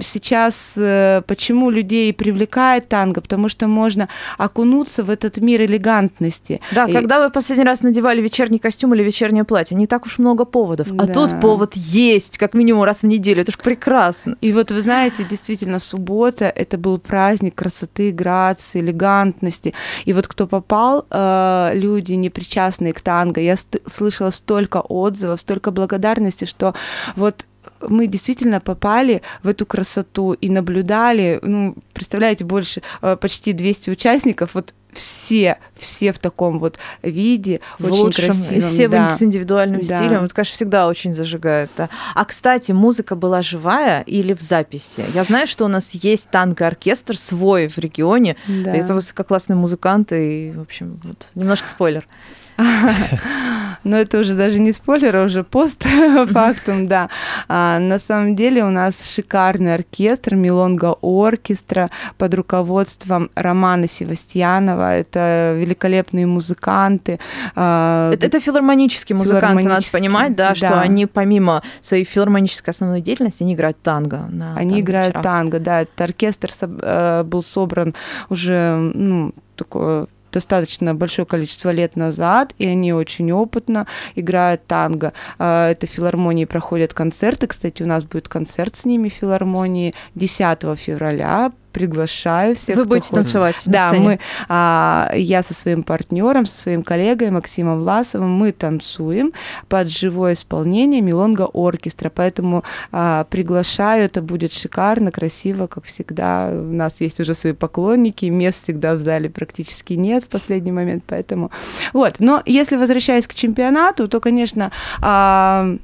Сейчас 0.01 0.73
э, 0.77 1.21
почему 1.27 1.69
людей 1.69 2.13
привлекает 2.13 2.87
танго? 2.89 3.21
Потому 3.21 3.49
что 3.49 3.67
можно 3.67 4.09
окунуться 4.37 5.03
в 5.03 5.09
этот 5.09 5.37
мир 5.37 5.61
элегантности. 5.61 6.61
Да, 6.71 6.85
И- 6.85 6.91
когда 6.93 7.23
вы 7.23 7.29
последний 7.31 7.65
раз 7.65 7.81
надевали 7.81 8.21
вечерний 8.21 8.59
костюм 8.59 8.93
или 8.93 9.03
вечернее 9.03 9.43
платье, 9.43 9.75
не 9.77 9.87
так 9.87 10.05
уж 10.05 10.17
много 10.19 10.45
поводов. 10.45 10.87
А 10.97 11.05
Да. 11.05 11.13
тут 11.13 11.39
повод 11.39 11.75
есть, 11.75 12.37
как 12.37 12.53
минимум 12.53 12.83
раз 12.83 12.99
в 13.03 13.07
неделю. 13.07 13.41
Это 13.41 13.51
ж 13.51 13.57
прекрасно. 13.57 14.35
И 14.41 14.51
вот 14.53 14.71
вы 14.71 14.81
знаете, 14.81 15.23
действительно, 15.29 15.62
суббота 15.79 16.45
это 16.45 16.77
был 16.77 16.99
праздник 16.99 17.55
красоты, 17.55 18.11
грации, 18.11 18.79
элегантности. 18.81 19.73
И 20.05 20.13
вот 20.13 20.27
кто 20.27 20.47
попал, 20.47 21.05
э, 21.09 21.71
люди, 21.73 22.13
не 22.13 22.29
причастные 22.29 22.93
к 22.93 23.01
танго, 23.01 23.41
я 23.41 23.55
слышала 23.91 24.31
столько 24.31 24.81
отзывов, 24.81 25.39
столько 25.39 25.71
благодарности, 25.71 26.45
что 26.45 26.73
вот 27.15 27.45
мы 27.81 28.07
действительно 28.07 28.59
попали 28.59 29.21
в 29.43 29.47
эту 29.47 29.65
красоту 29.65 30.33
и 30.33 30.49
наблюдали, 30.49 31.39
ну, 31.41 31.75
представляете, 31.93 32.45
больше, 32.45 32.81
э, 33.01 33.17
почти 33.19 33.53
200 33.53 33.89
участников, 33.89 34.55
вот 34.55 34.73
все, 34.93 35.57
все 35.83 36.11
в 36.11 36.19
таком 36.19 36.59
вот 36.59 36.79
виде, 37.01 37.59
в 37.79 37.85
очень 37.85 37.95
лучшем, 38.03 38.25
красивом. 38.25 38.61
все 38.69 38.87
да. 38.87 39.05
с 39.07 39.21
индивидуальным 39.21 39.81
Да. 39.81 39.95
стилем. 39.95 40.23
Это, 40.23 40.33
конечно, 40.33 40.55
всегда 40.55 40.87
очень 40.87 41.13
зажигает. 41.13 41.69
да. 41.77 41.89
А, 42.15 42.25
кстати, 42.25 42.71
музыка 42.71 43.15
была 43.15 43.41
живая 43.41 44.01
или 44.01 44.33
в 44.33 44.41
записи? 44.41 45.03
Я 45.13 45.23
знаю, 45.23 45.47
что 45.47 45.65
у 45.65 45.67
нас 45.67 45.91
есть 45.91 46.29
танго-оркестр 46.29 47.17
свой 47.17 47.67
в 47.67 47.77
регионе. 47.77 48.35
Да. 48.47 48.73
Это 48.75 48.93
высококлассные 48.93 49.57
музыканты. 49.57 50.47
И, 50.47 50.51
в 50.51 50.61
общем, 50.61 50.99
вот, 51.03 51.27
немножко 51.35 51.67
спойлер. 51.67 52.07
Но 53.83 53.97
это 53.97 54.19
уже 54.19 54.35
даже 54.35 54.59
не 54.59 54.71
спойлер, 54.71 55.15
а 55.17 55.23
уже 55.23 55.43
постфактум, 55.43 56.87
да. 56.87 57.09
А, 57.47 57.79
на 57.79 57.99
самом 57.99 58.35
деле 58.35 58.63
у 58.63 58.69
нас 58.69 58.93
шикарный 59.03 59.73
оркестр, 59.73 60.35
Милонга 60.35 60.95
Оркестра 61.01 61.89
под 62.17 62.33
руководством 62.33 63.29
Романа 63.35 63.87
Севастьянова. 63.89 64.95
Это 64.95 65.55
великолепные 65.73 66.25
музыканты. 66.25 67.19
А, 67.55 68.11
Это, 68.11 68.25
это 68.27 68.39
филармонические 68.39 69.15
музыканты, 69.15 69.45
надо 69.47 69.61
Филармонические, 69.61 69.99
понимать, 69.99 70.35
да, 70.35 70.55
что 70.55 70.69
да. 70.69 70.81
они 70.81 71.05
помимо 71.05 71.61
своей 71.81 72.05
филармонической 72.05 72.71
основной 72.71 73.01
деятельности, 73.01 73.43
они 73.43 73.53
играют 73.53 73.77
танго. 73.81 74.25
На 74.29 74.55
Они 74.55 74.79
играют 74.79 75.13
танго-вечерах. 75.13 75.23
танго, 75.23 75.59
да. 75.59 75.81
Этот 75.81 76.01
оркестр 76.01 76.51
э, 76.61 77.23
был 77.25 77.43
собран 77.43 77.93
уже, 78.29 78.77
ну, 78.77 79.33
такое 79.55 80.07
достаточно 80.31 80.95
большое 80.95 81.27
количество 81.27 81.69
лет 81.69 81.95
назад, 81.95 82.53
и 82.57 82.65
они 82.65 82.91
очень 82.91 83.31
опытно 83.31 83.85
играют 84.15 84.65
танго. 84.65 85.13
А, 85.37 85.69
Это 85.69 85.85
филармонии 85.87 86.45
проходят 86.45 86.93
концерты. 86.93 87.47
Кстати, 87.47 87.83
у 87.83 87.87
нас 87.87 88.03
будет 88.03 88.27
концерт 88.27 88.75
с 88.75 88.85
ними 88.85 89.09
в 89.09 89.13
филармонии 89.13 89.93
10 90.15 90.75
февраля. 90.75 91.51
Приглашаю 91.73 92.55
всех. 92.55 92.77
Вы 92.77 92.85
будете 92.85 93.09
хочет. 93.09 93.15
танцевать 93.15 93.61
Да, 93.65 93.87
сцене? 93.87 94.03
мы, 94.03 94.19
а, 94.47 95.11
я 95.15 95.41
со 95.41 95.55
своим 95.55 95.81
партнером, 95.81 96.45
со 96.45 96.61
своим 96.61 96.83
коллегой 96.83 97.31
Максимом 97.31 97.79
Власовым, 97.79 98.31
мы 98.31 98.51
танцуем 98.51 99.33
под 99.67 99.89
живое 99.89 100.33
исполнение 100.33 101.01
Милонга 101.01 101.49
оркестра, 101.51 102.11
поэтому 102.13 102.63
а, 102.91 103.23
приглашаю, 103.25 104.05
это 104.05 104.21
будет 104.21 104.53
шикарно, 104.53 105.11
красиво, 105.11 105.65
как 105.65 105.85
всегда. 105.85 106.49
У 106.51 106.73
нас 106.73 106.93
есть 106.99 107.19
уже 107.19 107.33
свои 107.33 107.53
поклонники, 107.53 108.25
мест 108.25 108.63
всегда 108.63 108.93
в 108.93 108.99
зале 108.99 109.29
практически 109.29 109.93
нет 109.93 110.25
в 110.25 110.27
последний 110.27 110.71
момент, 110.71 111.03
поэтому 111.07 111.49
вот. 111.91 112.15
Но 112.19 112.43
если 112.45 112.75
возвращаясь 112.75 113.25
к 113.25 113.33
чемпионату, 113.33 114.07
то, 114.07 114.19
конечно, 114.19 114.71
а, 115.01 115.75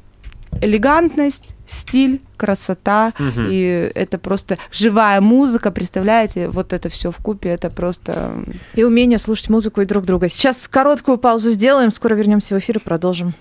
элегантность, 0.62 1.56
стиль, 1.70 2.22
красота, 2.38 3.14
Мгм. 3.20 3.48
и 3.50 3.92
это 3.96 4.18
просто 4.18 4.58
живая 4.72 5.22
музыка, 5.22 5.72
представляете, 5.72 6.48
вот 6.48 6.74
это 6.74 6.90
все 6.90 7.12
в 7.12 7.18
купе, 7.18 7.50
это 7.50 7.70
просто 7.70 8.34
И 8.76 8.84
умение 8.84 9.20
слушать 9.20 9.50
музыку 9.50 9.82
и 9.82 9.86
друг 9.86 10.06
друга. 10.06 10.30
Сейчас 10.30 10.68
короткую 10.68 11.18
паузу 11.18 11.52
сделаем, 11.52 11.92
скоро 11.92 12.16
вернемся 12.16 12.56
в 12.56 12.60
эфир 12.60 12.78
и 12.78 12.80
продолжим. 12.80 13.34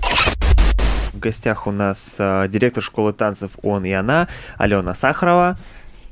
В 1.12 1.18
гостях 1.20 1.66
у 1.66 1.72
нас 1.72 2.16
э, 2.18 2.46
директор 2.48 2.82
школы 2.82 3.12
танцев 3.12 3.50
«Он 3.62 3.84
и 3.84 3.90
она» 3.92 4.28
Алена 4.56 4.94
Сахарова. 4.94 5.58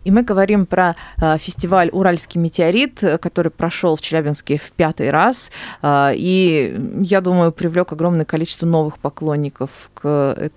И 0.06 0.10
мы 0.12 0.22
говорим 0.22 0.66
про 0.66 0.94
э, 1.20 1.36
фестиваль 1.38 1.90
«Уральский 1.90 2.40
метеорит», 2.40 3.02
э, 3.02 3.18
который 3.18 3.50
прошел 3.50 3.96
в 3.96 4.00
Челябинске 4.00 4.56
в 4.56 4.70
пятый 4.70 5.10
раз. 5.10 5.50
Э, 5.82 6.12
и, 6.14 6.80
я 7.00 7.20
думаю, 7.20 7.50
привлек 7.50 7.90
огромное 7.90 8.24
количество 8.24 8.66
новых 8.66 9.00
поклонников 9.00 9.90
к, 9.94 10.00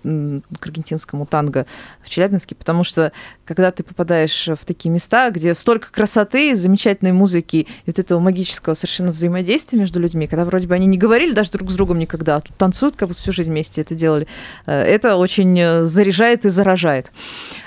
к 0.04 0.66
аргентинскому 0.68 1.26
танго 1.26 1.66
в 2.04 2.10
Челябинске, 2.10 2.54
потому 2.54 2.84
что 2.84 3.12
когда 3.44 3.72
ты 3.72 3.82
попадаешь 3.82 4.50
в 4.50 4.66
такие 4.66 4.92
места, 4.92 5.32
где 5.32 5.56
столько 5.56 5.92
красоты, 5.92 6.56
замечательной 6.56 7.14
музыки 7.14 7.66
и 7.86 7.88
вот 7.88 7.98
этого 7.98 8.20
магического 8.20 8.76
совершенно 8.76 9.12
взаимодействия 9.12 9.80
между 9.80 10.00
людьми, 10.00 10.28
когда 10.28 10.46
вроде 10.46 10.68
бы 10.68 10.76
они 10.76 10.86
не 10.86 11.00
говорили 11.00 11.32
даже 11.32 11.50
друг 11.50 11.72
с 11.72 11.74
другом 11.74 11.98
никогда, 11.98 12.36
а 12.36 12.42
тут 12.42 12.56
танцуют, 12.56 12.96
как 12.96 13.08
будто 13.08 13.20
всю 13.20 13.32
жизнь 13.32 13.50
вместе 13.50 13.82
это 13.82 13.96
делали, 13.96 14.28
это 14.68 15.16
очень 15.16 15.86
заряжает 15.86 16.46
и 16.46 16.50
заражает. 16.50 17.12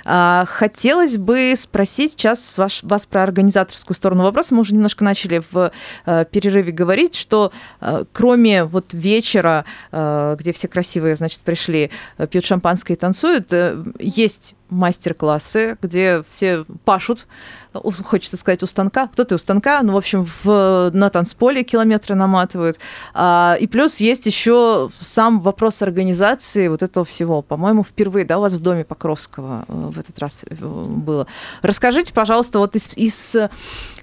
А, 0.05 0.45
Хотелось 0.47 1.17
бы 1.17 1.55
спросить 1.73 2.13
сейчас 2.13 2.59
ваш, 2.59 2.83
вас 2.83 3.07
про 3.07 3.23
организаторскую 3.23 3.97
сторону 3.97 4.25
вопроса. 4.25 4.55
Мы 4.55 4.61
уже 4.61 4.75
немножко 4.75 5.05
начали 5.05 5.43
в 5.51 5.73
э, 6.05 6.25
перерыве 6.31 6.71
говорить, 6.71 7.15
что 7.15 7.51
э, 7.81 8.05
кроме 8.13 8.65
вот 8.65 8.93
вечера, 8.93 9.65
э, 9.91 10.37
где 10.39 10.53
все 10.53 10.69
красивые, 10.69 11.17
значит, 11.17 11.41
пришли, 11.41 11.91
э, 12.19 12.27
пьют 12.27 12.45
шампанское 12.45 12.93
и 12.93 12.97
танцуют, 12.97 13.55
э, 13.55 13.83
есть 13.99 14.55
мастер-классы, 14.73 15.77
где 15.81 16.25
все 16.29 16.65
пашут, 16.85 17.27
хочется 17.73 18.37
сказать, 18.37 18.63
у 18.63 18.67
станка. 18.67 19.09
Кто-то 19.09 19.37
у 19.37 19.39
станка, 19.39 19.83
ну, 19.83 19.93
в 19.93 19.97
общем, 19.97 20.27
в, 20.45 20.91
на 20.93 21.11
танцполе 21.11 21.63
километры 21.63 22.15
наматывают. 22.15 22.79
А, 23.15 23.57
и 23.59 23.67
плюс 23.67 23.99
есть 23.99 24.27
еще 24.27 24.91
сам 25.01 25.41
вопрос 25.41 25.83
организации 25.83 26.69
вот 26.69 26.83
этого 26.83 27.05
всего. 27.05 27.43
По-моему, 27.43 27.85
впервые, 27.85 28.25
да, 28.25 28.39
у 28.39 28.43
вас 28.43 28.53
в 28.53 28.61
доме 28.61 28.85
Покровского 28.85 29.65
э, 29.69 29.73
в 29.73 29.99
этот 29.99 30.19
раз 30.19 30.41
э, 30.49 30.55
было. 30.55 31.27
Расскажите, 31.63 32.13
пожалуйста, 32.13 32.59
вот 32.59 32.77
из, 32.77 32.97
из 32.97 33.35
э, 33.35 33.51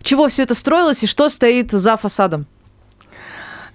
чего 0.01 0.27
все 0.29 0.43
это 0.43 0.55
строилось 0.55 1.03
и 1.03 1.07
что 1.07 1.29
стоит 1.29 1.71
за 1.71 1.97
фасадом? 1.97 2.47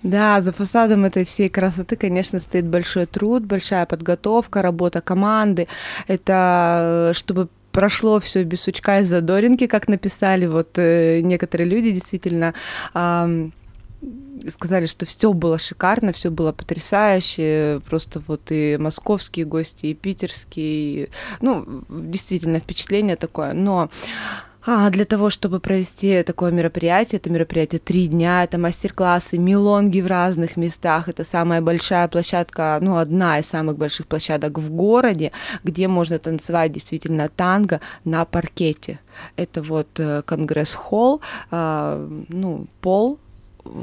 Да, 0.04 0.42
за 0.42 0.52
фасадом 0.52 1.06
этой 1.06 1.24
всей 1.24 1.48
красоты, 1.48 1.96
конечно, 1.96 2.38
стоит 2.38 2.66
большой 2.66 3.06
труд, 3.06 3.44
большая 3.44 3.86
подготовка, 3.86 4.60
работа 4.60 5.00
команды. 5.00 5.66
Это 6.06 7.10
э, 7.10 7.14
чтобы 7.14 7.48
прошло 7.72 8.20
все 8.20 8.44
без 8.44 8.60
сучка 8.60 9.00
и 9.00 9.04
задоринки, 9.04 9.66
как 9.66 9.88
написали 9.88 10.46
вот 10.46 10.78
э, 10.78 11.20
некоторые 11.20 11.68
люди, 11.68 11.90
действительно. 11.90 12.54
сказали, 14.50 14.84
что 14.84 15.06
все 15.06 15.32
было 15.32 15.58
шикарно, 15.58 16.12
все 16.12 16.30
было 16.30 16.52
потрясающе, 16.52 17.80
просто 17.88 18.22
вот 18.26 18.42
и 18.50 18.76
московские 18.78 19.46
гости, 19.46 19.86
и 19.86 19.94
питерские, 19.94 21.08
ну, 21.40 21.82
действительно 21.88 22.60
впечатление 22.60 23.16
такое, 23.16 23.54
но 23.54 23.88
а 24.66 24.90
для 24.90 25.04
того, 25.04 25.30
чтобы 25.30 25.60
провести 25.60 26.22
такое 26.22 26.50
мероприятие, 26.50 27.18
это 27.18 27.30
мероприятие 27.30 27.78
три 27.78 28.06
дня, 28.06 28.44
это 28.44 28.56
мастер-классы, 28.58 29.36
милонги 29.36 30.00
в 30.00 30.06
разных 30.06 30.56
местах, 30.56 31.08
это 31.08 31.24
самая 31.24 31.60
большая 31.60 32.08
площадка, 32.08 32.78
ну, 32.80 32.96
одна 32.96 33.38
из 33.38 33.46
самых 33.46 33.76
больших 33.76 34.06
площадок 34.06 34.58
в 34.58 34.70
городе, 34.70 35.32
где 35.64 35.86
можно 35.88 36.18
танцевать 36.18 36.72
действительно 36.72 37.28
танго 37.28 37.80
на 38.04 38.24
паркете. 38.24 39.00
Это 39.36 39.62
вот 39.62 39.88
э, 39.98 40.22
конгресс-холл, 40.22 41.20
а, 41.50 42.08
ну, 42.28 42.66
пол 42.80 43.18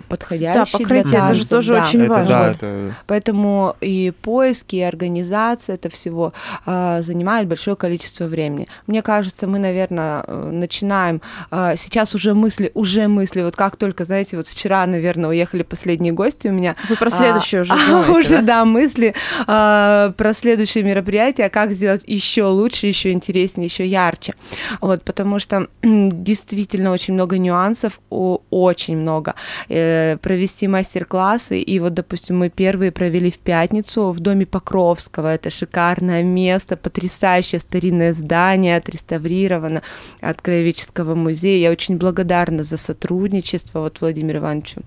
подходящий 0.08 0.72
Да, 0.74 0.78
покрытие, 0.78 1.04
для 1.20 1.26
это 1.26 1.34
же 1.34 1.48
тоже 1.48 1.74
да. 1.74 1.82
очень 1.82 2.02
это, 2.04 2.14
важно. 2.14 2.28
да, 2.28 2.52
это 2.52 2.96
Поэтому 3.08 3.76
и 3.82 4.12
поиски, 4.22 4.76
и 4.78 4.82
организация 4.82 5.76
это 5.76 5.90
всего 5.90 6.34
а, 6.66 7.02
занимает 7.02 7.48
большое 7.48 7.76
количество 7.76 8.26
времени. 8.26 8.68
Мне 8.88 9.02
кажется, 9.02 9.48
мы, 9.48 9.60
наверное, 9.60 10.24
начинаем 10.28 11.22
а, 11.50 11.76
сейчас 11.76 12.16
уже 12.16 12.34
мысли, 12.34 12.72
уже 12.74 13.08
мысли, 13.08 13.42
вот 13.42 13.56
как 13.56 13.76
только, 13.76 14.06
знаете, 14.06 14.38
вот 14.38 14.48
вчера, 14.48 14.86
наверное, 14.86 15.30
уехали 15.30 15.64
последние 15.64 16.14
гости 16.14 16.48
у 16.48 16.52
меня. 16.52 16.76
Вы 16.90 16.96
про 16.96 17.08
а, 17.08 17.12
следующее 17.12 17.62
уже 17.62 17.74
а, 17.74 17.78
думаете, 17.88 18.12
уже, 18.12 18.38
да? 18.38 18.42
да, 18.42 18.66
мысли 18.66 19.14
а, 19.48 20.12
про 20.18 20.34
следующее 20.34 20.84
мероприятие, 20.84 21.50
как 21.50 21.72
сделать 21.72 22.04
еще 22.06 22.44
лучше, 22.46 22.88
еще 22.88 23.12
интереснее, 23.12 23.66
еще 23.66 23.86
ярче. 23.86 24.36
Вот, 24.80 25.04
потому 25.04 25.40
что 25.40 25.68
действительно 25.84 26.92
очень 26.92 27.14
много 27.14 27.38
нюансов, 27.38 28.00
о- 28.10 28.42
очень 28.50 28.98
много. 28.98 29.36
Э, 29.72 30.18
провести 30.18 30.68
мастер-классы. 30.68 31.60
И 31.62 31.80
вот, 31.80 31.94
допустим, 31.94 32.40
мы 32.40 32.50
первые 32.50 32.92
провели 32.92 33.32
в 33.32 33.38
пятницу 33.38 34.12
в 34.12 34.20
доме 34.20 34.46
Покровского. 34.46 35.34
Это 35.34 35.50
шикарное 35.50 36.24
место, 36.24 36.76
потрясающее 36.76 37.60
старинное 37.60 38.14
здание, 38.14 38.78
отреставрировано 38.78 39.82
от 40.20 40.42
Краеведческого 40.42 41.16
музея. 41.16 41.62
Я 41.62 41.72
очень 41.72 41.98
благодарна 41.98 42.64
за 42.64 42.78
сотрудничество 42.78 43.80
вот 43.80 44.02
Владимиру 44.02 44.40
Ивановичу. 44.40 44.82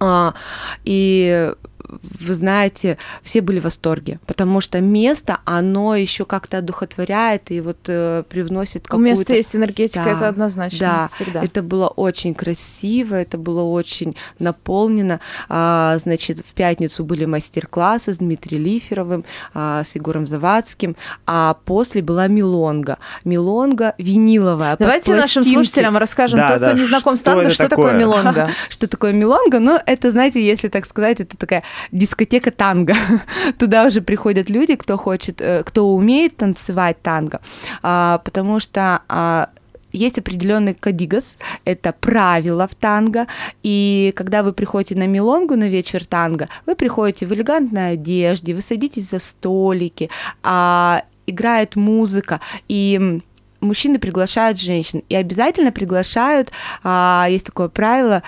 А, 0.00 0.34
и 0.84 1.52
вы 1.88 2.34
знаете, 2.34 2.98
все 3.22 3.40
были 3.40 3.60
в 3.60 3.64
восторге, 3.64 4.18
потому 4.26 4.60
что 4.60 4.80
место, 4.80 5.38
оно 5.44 5.94
еще 5.94 6.24
как-то 6.24 6.58
одухотворяет 6.58 7.50
и 7.50 7.60
вот 7.60 7.78
э, 7.88 8.24
привносит 8.28 8.84
какую-то... 8.86 9.14
У 9.14 9.18
места 9.18 9.34
есть 9.34 9.54
энергетика, 9.54 10.04
Да, 10.04 10.10
это 10.10 10.28
однозначно. 10.28 10.78
Да, 10.78 11.08
всегда. 11.14 11.42
это 11.42 11.62
было 11.62 11.88
очень 11.88 12.34
красиво, 12.34 13.14
это 13.14 13.38
было 13.38 13.62
очень 13.62 14.16
наполнено. 14.38 15.20
А, 15.48 15.98
значит, 15.98 16.40
в 16.40 16.54
пятницу 16.54 17.04
были 17.04 17.24
мастер-классы 17.24 18.12
с 18.12 18.18
Дмитрием 18.18 18.64
Лиферовым, 18.64 19.24
а, 19.52 19.84
с 19.84 19.94
Егором 19.94 20.26
Завадским, 20.26 20.96
а 21.26 21.56
после 21.64 22.02
была 22.02 22.26
милонга. 22.28 22.98
Милонга 23.24 23.94
виниловая. 23.98 24.76
Давайте 24.78 25.14
нашим 25.14 25.42
пластинки. 25.42 25.54
слушателям 25.54 25.96
расскажем, 25.96 26.38
Да, 26.38 26.48
тот, 26.48 26.56
кто 26.56 26.66
да, 26.66 26.72
не 26.72 26.84
знаком 26.84 27.16
с 27.16 27.20
что 27.20 27.30
танго, 27.30 27.42
это 27.46 27.54
что 27.54 27.68
такое 27.68 27.92
мелонга. 27.92 28.50
Что 28.68 28.88
такое 28.88 29.12
милонга? 29.12 29.58
Ну, 29.58 29.78
это, 29.84 30.10
знаете, 30.10 30.44
если 30.44 30.68
так 30.68 30.86
сказать, 30.86 31.20
это 31.20 31.36
такая 31.36 31.62
дискотека 31.92 32.50
танго. 32.50 32.94
Туда 33.58 33.84
уже 33.84 34.00
приходят 34.00 34.50
люди, 34.50 34.76
кто 34.76 34.96
хочет, 34.96 35.40
э, 35.40 35.62
кто 35.64 35.94
умеет 35.94 36.36
танцевать 36.36 37.02
танго, 37.02 37.40
А, 37.82 38.18
потому 38.24 38.60
что 38.60 39.02
а, 39.08 39.50
есть 39.94 40.18
определенный 40.18 40.74
кадигас, 40.74 41.36
это 41.64 41.92
правила 41.92 42.66
в 42.66 42.74
танго, 42.74 43.26
и 43.62 44.12
когда 44.16 44.42
вы 44.42 44.52
приходите 44.52 44.96
на 44.96 45.06
милонгу 45.06 45.56
на 45.56 45.68
вечер 45.68 46.04
танго, 46.04 46.48
вы 46.66 46.74
приходите 46.74 47.26
в 47.26 47.32
элегантной 47.32 47.92
одежде, 47.92 48.54
вы 48.54 48.60
садитесь 48.60 49.10
за 49.10 49.20
столики, 49.20 50.10
а, 50.42 51.04
играет 51.26 51.76
музыка, 51.76 52.40
и 52.68 53.20
мужчины 53.60 53.98
приглашают 53.98 54.60
женщин, 54.60 55.02
и 55.08 55.14
обязательно 55.14 55.70
приглашают, 55.72 56.50
а, 56.82 57.26
есть 57.30 57.46
такое 57.46 57.68
правило, 57.68 58.22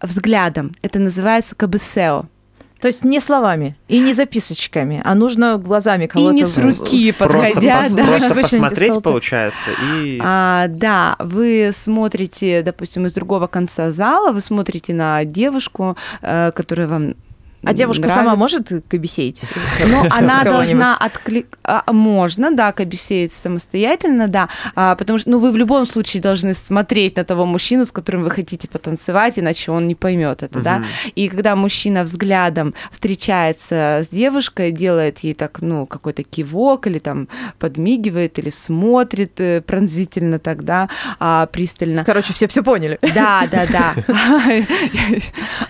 взглядом. 0.00 0.72
Это 0.82 0.98
называется 0.98 1.54
кабесео. 1.54 2.26
То 2.80 2.88
есть 2.88 3.04
не 3.04 3.20
словами 3.20 3.74
и 3.88 3.98
не 4.00 4.12
записочками, 4.12 5.00
а 5.04 5.14
нужно 5.14 5.56
глазами 5.56 6.04
И 6.04 6.06
кого-то... 6.08 6.34
не 6.34 6.44
с 6.44 6.58
руки 6.58 7.10
Просто, 7.12 7.38
подходя, 7.54 7.84
по- 7.84 7.94
да. 7.94 8.04
просто 8.04 8.34
посмотреть, 8.34 9.02
получается, 9.02 9.70
и... 9.94 10.20
А, 10.22 10.66
да, 10.68 11.16
вы 11.18 11.70
смотрите, 11.74 12.62
допустим, 12.62 13.06
из 13.06 13.12
другого 13.14 13.46
конца 13.46 13.90
зала, 13.92 14.32
вы 14.32 14.40
смотрите 14.40 14.92
на 14.92 15.24
девушку, 15.24 15.96
э, 16.20 16.52
которая 16.54 16.86
вам 16.86 17.14
А 17.66 17.72
девушка 17.72 18.02
нравится. 18.02 18.20
сама 18.20 18.36
может 18.36 18.68
кабесеить? 18.88 19.42
Но 19.88 20.06
она 20.10 20.44
должна 20.44 20.96
отклик... 20.96 21.58
а, 21.64 21.82
можно, 21.92 22.50
да, 22.50 22.72
кабесеять 22.72 23.32
самостоятельно, 23.32 24.28
да, 24.28 24.48
а, 24.74 24.94
потому 24.94 25.18
что, 25.18 25.30
ну, 25.30 25.40
вы 25.40 25.50
в 25.50 25.56
любом 25.56 25.84
случае 25.86 26.22
должны 26.22 26.54
смотреть 26.54 27.16
на 27.16 27.24
того 27.24 27.44
мужчину, 27.44 27.84
с 27.84 27.92
которым 27.92 28.22
вы 28.22 28.30
хотите 28.30 28.68
потанцевать, 28.68 29.38
иначе 29.38 29.72
он 29.72 29.88
не 29.88 29.94
поймет 29.94 30.42
это, 30.42 30.60
да. 30.60 30.84
И 31.14 31.28
когда 31.28 31.56
мужчина 31.56 32.04
взглядом 32.04 32.74
встречается 32.90 34.02
с 34.04 34.08
девушкой, 34.08 34.70
делает 34.70 35.18
ей 35.20 35.34
так, 35.34 35.60
ну, 35.60 35.86
какой-то 35.86 36.22
кивок 36.22 36.86
или 36.86 36.98
там 37.00 37.28
подмигивает 37.58 38.38
или 38.38 38.50
смотрит 38.50 39.40
э, 39.40 39.60
пронзительно 39.60 40.38
тогда, 40.38 40.88
а, 41.18 41.46
пристально, 41.46 42.04
Короче, 42.04 42.32
все 42.32 42.46
все 42.46 42.62
поняли. 42.62 42.98
да, 43.02 43.48
да, 43.50 43.66
да. 43.66 43.94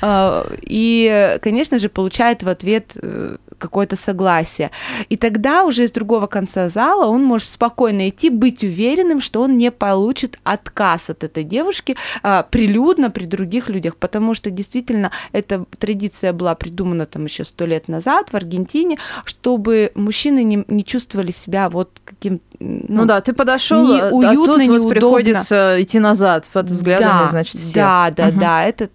И, 0.62 1.38
конечно 1.42 1.78
же, 1.78 1.85
получает 1.88 2.42
в 2.42 2.48
ответ 2.48 2.92
э, 2.96 3.36
какое-то 3.58 3.96
согласие. 3.96 4.70
И 5.08 5.16
тогда 5.16 5.64
уже 5.64 5.84
из 5.84 5.90
другого 5.92 6.26
конца 6.26 6.68
зала 6.68 7.06
он 7.06 7.24
может 7.24 7.48
спокойно 7.48 8.08
идти, 8.08 8.30
быть 8.30 8.62
уверенным, 8.64 9.20
что 9.20 9.42
он 9.42 9.58
не 9.58 9.70
получит 9.70 10.38
отказ 10.44 11.10
от 11.10 11.24
этой 11.24 11.44
девушки 11.44 11.96
а, 12.22 12.42
прилюдно 12.42 13.10
при 13.10 13.24
других 13.24 13.68
людях, 13.68 13.96
потому 13.96 14.34
что 14.34 14.50
действительно 14.50 15.10
эта 15.32 15.64
традиция 15.78 16.32
была 16.32 16.54
придумана 16.54 17.06
там 17.06 17.24
еще 17.24 17.44
сто 17.44 17.66
лет 17.66 17.88
назад 17.88 18.30
в 18.30 18.34
Аргентине, 18.34 18.98
чтобы 19.24 19.92
мужчины 19.94 20.42
не, 20.44 20.64
не 20.68 20.84
чувствовали 20.84 21.30
себя 21.30 21.68
вот 21.68 21.90
каким 22.04 22.40
Ну, 22.60 23.04
да, 23.04 23.20
ты 23.20 23.32
подошел, 23.32 23.84
а 23.92 24.10
неуютно, 24.10 24.34
тут 24.34 24.48
вот 24.48 24.62
неудобно. 24.62 24.88
приходится 24.94 25.76
идти 25.80 25.98
назад 25.98 26.48
под 26.52 26.70
взглядами, 26.70 27.24
да, 27.24 27.28
значит, 27.28 27.56
всех. 27.56 27.74
Да, 27.74 28.10
да, 28.16 28.26
Мгм. 28.28 28.38
да. 28.40 28.64
Это, 28.64 28.88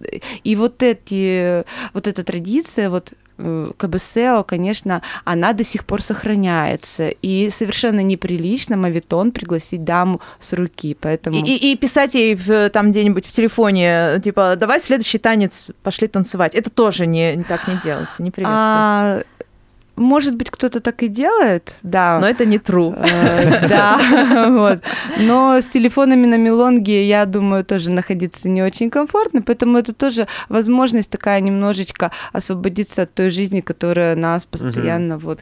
и 0.43 0.55
вот, 0.55 0.81
эти, 0.83 1.63
вот 1.93 2.07
эта 2.07 2.23
традиция, 2.23 2.89
вот 2.89 3.13
КБСО, 3.77 4.43
конечно, 4.47 5.01
она 5.25 5.53
до 5.53 5.63
сих 5.63 5.85
пор 5.85 6.01
сохраняется. 6.01 7.09
И 7.09 7.49
совершенно 7.49 8.01
неприлично 8.01 8.77
мавитон 8.77 9.31
пригласить 9.31 9.83
даму 9.83 10.21
с 10.39 10.53
руки. 10.53 10.97
Поэтому... 10.99 11.37
И, 11.37 11.41
и- 11.41 11.71
и 11.73 11.75
писать 11.77 12.13
ей 12.15 12.35
в- 12.35 12.69
там 12.69 12.91
где-нибудь 12.91 13.25
в 13.25 13.29
телефоне, 13.29 14.19
типа, 14.23 14.55
давай 14.57 14.79
следующий 14.79 15.17
танец, 15.19 15.71
пошли 15.83 16.07
танцевать. 16.07 16.55
Это 16.55 16.69
тоже 16.69 17.05
не, 17.05 17.35
не 17.35 17.43
так 17.43 17.67
не 17.67 17.75
делается, 17.77 18.21
не 18.23 18.31
приветствуется. 18.31 18.51
А, 18.51 19.23
может 20.01 20.35
быть, 20.35 20.49
кто-то 20.49 20.79
так 20.79 21.03
и 21.03 21.07
делает, 21.07 21.75
да. 21.83 22.19
Но 22.19 22.27
это 22.27 22.45
не 22.45 22.57
true. 22.57 22.93
Э, 22.97 23.67
Да, 23.67 24.47
вот. 24.49 24.79
Но 25.19 25.59
с 25.61 25.65
телефонами 25.65 26.25
на 26.25 26.37
мелонге, 26.37 27.07
я 27.07 27.25
думаю, 27.25 27.63
тоже 27.63 27.91
находиться 27.91 28.49
не 28.49 28.63
очень 28.63 28.89
комфортно, 28.89 29.41
поэтому 29.41 29.77
это 29.77 29.93
тоже 29.93 30.27
возможность 30.49 31.09
такая 31.09 31.39
немножечко 31.41 32.11
освободиться 32.33 33.03
от 33.03 33.13
той 33.13 33.29
жизни, 33.29 33.61
которая 33.61 34.15
нас 34.15 34.45
постоянно 34.45 35.17
вот... 35.17 35.39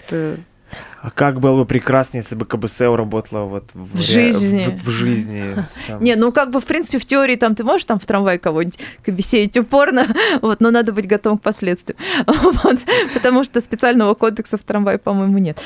А 1.01 1.11
как 1.11 1.39
было 1.39 1.57
бы 1.57 1.65
прекрасно, 1.65 2.17
если 2.17 2.35
бы 2.35 2.45
КБСО 2.45 2.95
работала 2.95 3.45
вот 3.45 3.69
в, 3.73 3.97
В 3.97 4.01
жизни. 4.01 4.67
В, 4.67 4.85
в 4.85 4.89
жизни. 4.89 5.55
там. 5.87 6.03
Не, 6.03 6.15
ну 6.15 6.31
как 6.31 6.51
бы 6.51 6.59
в 6.59 6.65
принципе 6.65 6.99
в 6.99 7.05
теории 7.05 7.35
там 7.35 7.55
ты 7.55 7.63
можешь 7.63 7.85
там 7.85 7.99
в 7.99 8.05
трамвае 8.05 8.39
кого-нибудь 8.39 8.79
кабесеять 9.03 9.57
упорно, 9.57 10.07
вот, 10.41 10.59
но 10.59 10.71
надо 10.71 10.91
быть 10.91 11.07
готовым 11.07 11.37
к 11.37 11.41
последствиям, 11.41 11.97
вот, 12.27 12.79
потому 13.13 13.43
что 13.43 13.61
специального 13.61 14.13
кодекса 14.13 14.57
в 14.57 14.63
трамвае, 14.63 14.97
по-моему, 14.97 15.37
нет. 15.37 15.59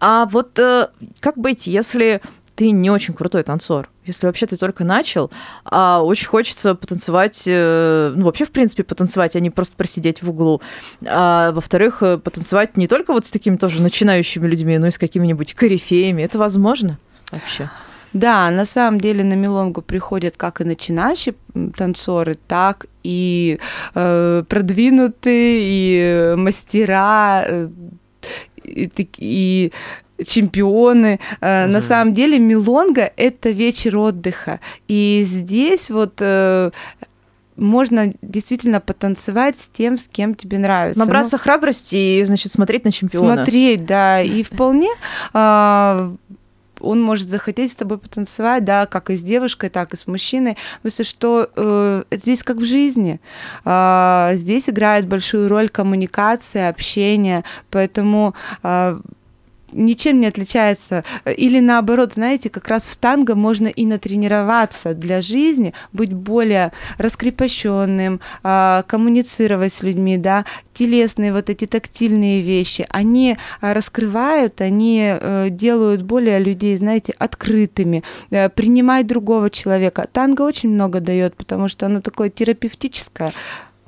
А 0.00 0.26
вот 0.26 0.58
э, 0.58 0.88
как 1.20 1.36
быть, 1.36 1.66
если 1.66 2.20
ты 2.54 2.70
не 2.70 2.90
очень 2.90 3.14
крутой 3.14 3.44
танцор, 3.44 3.88
если 4.08 4.26
вообще 4.26 4.46
ты 4.46 4.56
только 4.56 4.84
начал, 4.84 5.30
а 5.64 6.02
очень 6.02 6.26
хочется 6.26 6.74
потанцевать, 6.74 7.44
э, 7.46 8.12
ну 8.16 8.24
вообще 8.24 8.44
в 8.44 8.50
принципе 8.50 8.84
потанцевать, 8.84 9.36
а 9.36 9.40
не 9.40 9.50
просто 9.50 9.76
просидеть 9.76 10.22
в 10.22 10.30
углу. 10.30 10.60
А, 11.06 11.52
во-вторых, 11.52 12.02
э, 12.02 12.18
потанцевать 12.18 12.76
не 12.76 12.88
только 12.88 13.12
вот 13.12 13.26
с 13.26 13.30
такими 13.30 13.56
тоже 13.56 13.82
начинающими 13.82 14.46
людьми, 14.46 14.78
но 14.78 14.88
и 14.88 14.90
с 14.90 14.98
какими-нибудь 14.98 15.54
корифеями. 15.54 16.22
Это 16.22 16.38
возможно 16.38 16.98
вообще? 17.30 17.70
Да, 18.12 18.50
на 18.50 18.64
самом 18.64 19.00
деле 19.00 19.22
на 19.22 19.34
мелонгу 19.34 19.82
приходят 19.82 20.36
как 20.36 20.60
и 20.60 20.64
начинающие 20.64 21.34
танцоры, 21.76 22.38
так 22.46 22.86
и 23.02 23.58
э, 23.94 24.44
продвинутые, 24.48 25.60
и 25.62 25.98
э, 26.00 26.36
мастера, 26.36 27.68
и, 28.68 29.08
и 29.18 29.72
чемпионы. 30.26 31.20
Э, 31.40 31.66
На 31.66 31.80
самом 31.80 32.14
деле 32.14 32.38
мелонга— 32.38 33.10
это 33.16 33.50
вечер 33.50 33.96
отдыха. 33.98 34.60
И 34.88 35.22
здесь 35.26 35.90
вот 35.90 36.14
э, 36.20 36.70
можно 37.58 38.12
действительно 38.22 38.80
потанцевать 38.80 39.58
с 39.58 39.68
тем, 39.68 39.96
с 39.96 40.08
кем 40.08 40.34
тебе 40.34 40.58
нравится. 40.58 40.98
Ну, 40.98 41.04
Набраться 41.04 41.38
храбрости 41.38 42.20
и, 42.20 42.24
значит, 42.24 42.52
смотреть 42.52 42.84
на 42.84 42.92
чемпиона. 42.92 43.34
Смотреть, 43.34 43.84
да, 43.84 44.22
и 44.22 44.42
вполне 44.42 44.90
а, 45.32 46.14
он 46.80 47.00
может 47.00 47.28
захотеть 47.28 47.72
с 47.72 47.76
тобой 47.76 47.98
потанцевать, 47.98 48.64
да, 48.64 48.86
как 48.86 49.10
и 49.10 49.16
с 49.16 49.22
девушкой, 49.22 49.70
так 49.70 49.94
и 49.94 49.96
с 49.96 50.06
мужчиной. 50.06 50.56
Потому 50.82 51.04
что 51.04 51.50
э, 51.54 52.02
здесь 52.10 52.42
как 52.42 52.56
в 52.56 52.64
жизни. 52.64 53.20
А, 53.64 54.32
здесь 54.34 54.68
играет 54.68 55.06
большую 55.06 55.48
роль 55.48 55.68
коммуникация, 55.68 56.68
общение, 56.68 57.44
поэтому 57.70 58.34
а, 58.62 59.00
ничем 59.72 60.20
не 60.20 60.26
отличается. 60.26 61.04
Или 61.24 61.60
наоборот, 61.60 62.14
знаете, 62.14 62.50
как 62.50 62.68
раз 62.68 62.84
в 62.84 62.96
танго 62.96 63.34
можно 63.34 63.68
и 63.68 63.86
натренироваться 63.86 64.94
для 64.94 65.20
жизни, 65.20 65.74
быть 65.92 66.12
более 66.12 66.72
раскрепощенным, 66.98 68.20
а, 68.42 68.82
коммуницировать 68.86 69.74
с 69.74 69.82
людьми, 69.82 70.16
да, 70.16 70.44
телесные 70.74 71.32
вот 71.32 71.50
эти 71.50 71.66
тактильные 71.66 72.42
вещи, 72.42 72.86
они 72.88 73.36
а, 73.60 73.74
раскрывают, 73.74 74.60
они 74.60 75.02
э, 75.02 75.48
делают 75.50 76.02
более 76.02 76.38
людей, 76.38 76.76
знаете, 76.76 77.14
открытыми, 77.18 78.04
э, 78.30 78.48
принимать 78.48 79.06
другого 79.06 79.50
человека. 79.50 80.08
Танго 80.12 80.42
очень 80.42 80.70
много 80.70 81.00
дает, 81.00 81.36
потому 81.36 81.68
что 81.68 81.86
оно 81.86 82.00
такое 82.00 82.30
терапевтическое. 82.30 83.32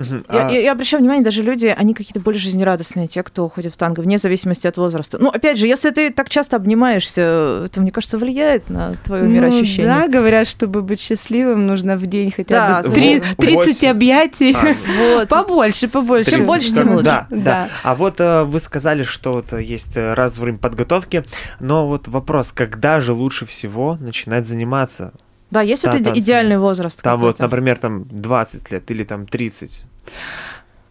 Мгм. 0.01 0.25
Я, 0.29 0.47
А- 0.47 0.51
я- 0.51 0.59
я 0.61 0.71
обращаю 0.71 1.01
внимание, 1.01 1.23
даже 1.23 1.41
люди, 1.43 1.73
они 1.77 1.93
какие-то 1.93 2.19
более 2.19 2.39
жизнерадостные, 2.39 3.07
те, 3.07 3.23
кто 3.23 3.47
ходит 3.49 3.73
в 3.73 3.77
танго, 3.77 4.01
вне 4.01 4.17
зависимости 4.17 4.67
от 4.67 4.77
возраста. 4.77 5.17
Ну, 5.19 5.29
опять 5.29 5.57
же, 5.57 5.67
если 5.67 5.89
ты 5.91 6.11
так 6.11 6.29
часто 6.29 6.55
обнимаешься, 6.57 7.63
это, 7.65 7.81
мне 7.81 7.91
кажется, 7.91 8.17
влияет 8.17 8.69
на 8.69 8.95
твое 9.05 9.23
Ну, 9.23 9.29
мироощущение. 9.29 9.85
да, 9.85 10.07
говорят, 10.07 10.47
чтобы 10.47 10.81
быть 10.81 10.99
счастливым, 10.99 11.67
нужно 11.67 11.95
в 11.97 12.05
день 12.05 12.31
хотя 12.31 12.81
Да, 12.81 12.87
бы 12.89 12.93
три- 12.93 13.19
во- 13.19 13.25
30 13.35 13.55
восемь. 13.55 13.89
объятий. 13.89 14.53
А, 14.55 14.75
Вот. 15.15 15.29
Побольше, 15.29 15.87
побольше. 15.87 16.31
Чем 16.31 16.45
больше, 16.45 16.73
тем 16.73 16.91
лучше. 16.91 17.03
Да, 17.05 17.27
да, 17.29 17.37
Да. 17.37 17.69
А 17.83 17.95
вот 17.95 18.19
э, 18.19 18.43
вы 18.43 18.59
сказали, 18.59 19.03
что 19.03 19.33
вот 19.33 19.53
есть 19.53 19.95
э, 19.97 20.13
раз 20.13 20.33
в 20.33 20.39
время 20.39 20.57
подготовки, 20.57 21.23
но 21.59 21.87
вот 21.87 22.07
вопрос, 22.07 22.51
когда 22.51 22.99
же 22.99 23.13
лучше 23.13 23.45
всего 23.45 23.97
начинать 23.99 24.47
заниматься? 24.47 25.13
Да, 25.49 25.61
есть 25.61 25.83
Да, 25.83 25.91
иде- 25.91 26.03
танцы. 26.05 26.19
идеальный 26.21 26.57
возраст. 26.57 27.01
Там 27.01 27.19
вот, 27.19 27.39
например, 27.39 27.77
там 27.77 28.05
20 28.09 28.71
лет 28.71 28.89
или 28.89 29.03
там 29.03 29.27
30. 29.27 29.83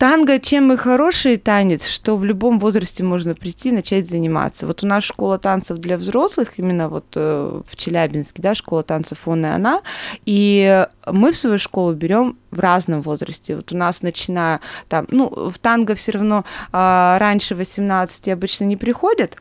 Танго 0.00 0.38
чем 0.38 0.72
и 0.72 0.78
хороший 0.78 1.36
танец, 1.36 1.86
что 1.86 2.16
в 2.16 2.24
любом 2.24 2.58
возрасте 2.58 3.04
можно 3.04 3.34
прийти 3.34 3.68
и 3.68 3.72
начать 3.72 4.08
заниматься. 4.08 4.66
Вот 4.66 4.82
у 4.82 4.86
нас 4.86 5.04
школа 5.04 5.38
танцев 5.38 5.76
для 5.76 5.98
взрослых, 5.98 6.54
именно 6.56 6.88
вот 6.88 7.04
э, 7.16 7.60
в 7.68 7.76
Челябинске, 7.76 8.40
да, 8.40 8.54
школа 8.54 8.82
танцев 8.82 9.18
он 9.26 9.44
и 9.44 9.48
она, 9.50 9.82
и 10.24 10.86
мы 11.04 11.32
в 11.32 11.36
свою 11.36 11.58
школу 11.58 11.92
берем 11.92 12.38
в 12.50 12.60
разном 12.60 13.02
возрасте. 13.02 13.56
Вот 13.56 13.72
у 13.72 13.76
нас 13.76 14.00
начиная 14.00 14.60
там, 14.88 15.06
ну, 15.10 15.50
в 15.50 15.58
танго 15.58 15.94
все 15.94 16.12
равно 16.12 16.46
а, 16.72 17.18
раньше 17.18 17.54
18 17.54 18.28
обычно 18.28 18.64
не 18.64 18.78
приходят, 18.78 19.36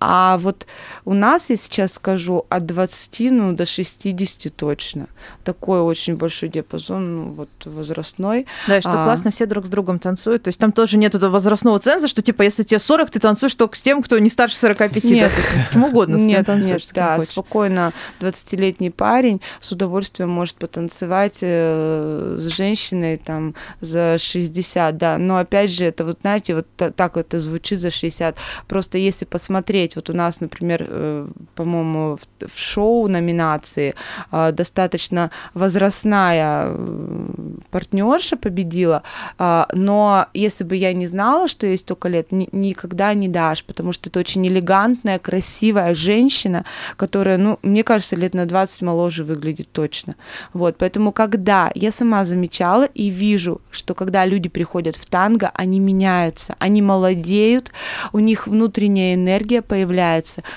а 0.00 0.38
вот 0.38 0.66
у 1.04 1.14
нас, 1.14 1.46
я 1.48 1.56
сейчас 1.56 1.94
скажу, 1.94 2.46
от 2.48 2.66
20 2.66 3.30
ну, 3.32 3.52
до 3.52 3.66
60 3.66 4.54
точно. 4.54 5.06
Такой 5.44 5.80
очень 5.80 6.16
большой 6.16 6.48
диапазон 6.48 7.16
ну, 7.16 7.24
вот, 7.32 7.48
возрастной. 7.64 8.46
Да, 8.68 8.78
и 8.78 8.80
что 8.80 8.90
А. 9.02 9.04
классно, 9.04 9.30
все 9.30 9.46
друг 9.46 9.66
с 9.66 9.68
другом 9.68 9.98
танцуют. 9.98 10.44
То 10.44 10.48
есть 10.48 10.58
там 10.60 10.70
тоже 10.72 10.98
нет 10.98 11.14
этого 11.14 11.32
возрастного 11.32 11.78
ценза, 11.80 12.06
что 12.06 12.22
типа 12.22 12.42
если 12.42 12.62
тебе 12.62 12.78
40, 12.78 13.10
ты 13.10 13.18
танцуешь 13.18 13.54
только 13.54 13.76
с 13.76 13.82
тем, 13.82 14.02
кто 14.02 14.18
не 14.18 14.28
старше 14.28 14.56
45, 14.56 15.04
Нет. 15.04 15.30
допустим, 15.30 15.62
с 15.62 15.68
кем 15.68 15.84
угодно, 15.84 16.18
с 16.18 16.22
Нет, 16.22 16.46
танцуешь, 16.46 16.82
нет, 16.82 16.84
с 16.84 16.92
да, 16.92 17.16
хочешь. 17.16 17.30
спокойно 17.30 17.92
20-летний 18.20 18.90
парень 18.90 19.40
с 19.60 19.72
удовольствием 19.72 20.30
может 20.30 20.56
потанцевать 20.56 21.38
э, 21.40 22.36
с 22.38 22.46
женщиной 22.54 23.16
там 23.16 23.54
за 23.80 24.16
60, 24.18 24.96
да, 24.96 25.18
но 25.18 25.38
опять 25.38 25.70
же, 25.70 25.84
это 25.84 26.04
вот, 26.04 26.18
знаете, 26.20 26.54
вот 26.54 26.66
та- 26.76 26.90
так 26.90 27.16
это 27.16 27.38
звучит 27.38 27.80
за 27.80 27.90
60, 27.90 28.36
просто 28.68 28.98
если 28.98 29.24
посмотреть, 29.24 29.87
вот 29.96 30.10
у 30.10 30.12
нас, 30.12 30.40
например, 30.40 30.86
э, 30.88 31.28
по-моему, 31.54 32.18
в, 32.40 32.58
шоу 32.58 33.08
номинации 33.08 33.94
э, 34.32 34.52
достаточно 34.52 35.30
возрастная 35.54 36.70
э, 36.70 37.28
партнерша 37.70 38.36
победила, 38.36 39.02
но 39.38 40.26
если 40.34 40.64
бы 40.64 40.76
я 40.76 40.92
не 40.92 41.06
знала, 41.06 41.48
что 41.48 41.66
ей 41.66 41.78
столько 41.78 42.08
лет, 42.08 42.32
ни- 42.32 42.48
никогда 42.52 43.14
не 43.14 43.28
дашь, 43.28 43.64
потому 43.64 43.92
что 43.92 44.08
это 44.10 44.20
очень 44.20 44.46
элегантная, 44.46 45.18
красивая 45.18 45.94
женщина, 45.94 46.64
которая, 46.96 47.38
ну, 47.38 47.58
мне 47.62 47.82
кажется, 47.82 48.16
лет 48.16 48.34
на 48.34 48.46
20 48.46 48.82
моложе 48.82 49.24
выглядит 49.24 49.70
точно. 49.72 50.16
Вот, 50.52 50.76
поэтому 50.78 51.12
когда 51.12 51.70
я 51.74 51.92
сама 51.92 52.24
замечала 52.24 52.84
и 52.84 53.10
вижу, 53.10 53.60
что 53.70 53.94
когда 53.94 54.24
люди 54.26 54.48
приходят 54.48 54.96
в 54.96 55.06
танго, 55.06 55.50
они 55.54 55.80
меняются, 55.80 56.56
они 56.58 56.82
молодеют, 56.82 57.72
у 58.12 58.18
них 58.18 58.46
внутренняя 58.46 59.14
энергия 59.14 59.62
появляется, 59.62 59.77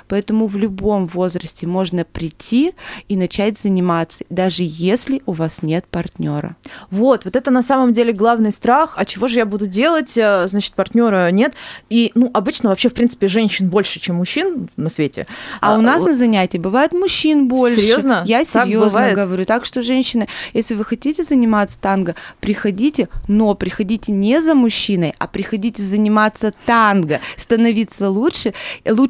поэтому 0.07 0.47
в 0.47 0.55
любом 0.57 1.07
возрасте 1.07 1.67
можно 1.67 2.03
прийти 2.05 2.73
и 3.07 3.15
начать 3.15 3.57
заниматься, 3.59 4.23
даже 4.29 4.63
если 4.65 5.21
у 5.25 5.31
вас 5.33 5.61
нет 5.61 5.85
партнера. 5.89 6.55
Вот, 6.89 7.25
вот 7.25 7.35
это 7.35 7.51
на 7.51 7.61
самом 7.61 7.93
деле 7.93 8.13
главный 8.13 8.51
страх. 8.51 8.93
А 8.97 9.05
чего 9.05 9.27
же 9.27 9.37
я 9.37 9.45
буду 9.45 9.67
делать? 9.67 10.17
Э, 10.17 10.47
Значит, 10.47 10.73
партнера 10.73 11.29
нет. 11.31 11.53
И, 11.89 12.11
ну, 12.15 12.29
обычно 12.33 12.69
вообще, 12.69 12.89
в 12.89 12.93
принципе, 12.93 13.27
женщин 13.27 13.69
больше, 13.69 13.99
чем 13.99 14.15
мужчин 14.17 14.69
на 14.77 14.89
свете. 14.89 15.27
А, 15.59 15.77
у 15.77 15.81
нас 15.81 16.01
вот- 16.01 16.09
на 16.09 16.13
занятии 16.17 16.57
бывает 16.57 16.93
мужчин 16.93 17.47
больше. 17.47 17.79
Серьезно? 17.81 18.23
Я 18.25 18.43
серьезно 18.45 19.11
говорю. 19.13 19.45
Так 19.45 19.65
что, 19.65 19.81
женщины, 19.81 20.27
если 20.53 20.75
вы 20.75 20.85
хотите 20.85 21.23
заниматься 21.23 21.77
танго, 21.79 22.15
приходите, 22.39 23.09
но 23.27 23.53
приходите 23.55 24.11
не 24.11 24.41
за 24.41 24.55
мужчиной, 24.55 25.13
а 25.19 25.27
приходите 25.27 25.81
заниматься 25.81 26.53
танго, 26.65 27.19
становиться 27.37 28.09
лучше, 28.09 28.53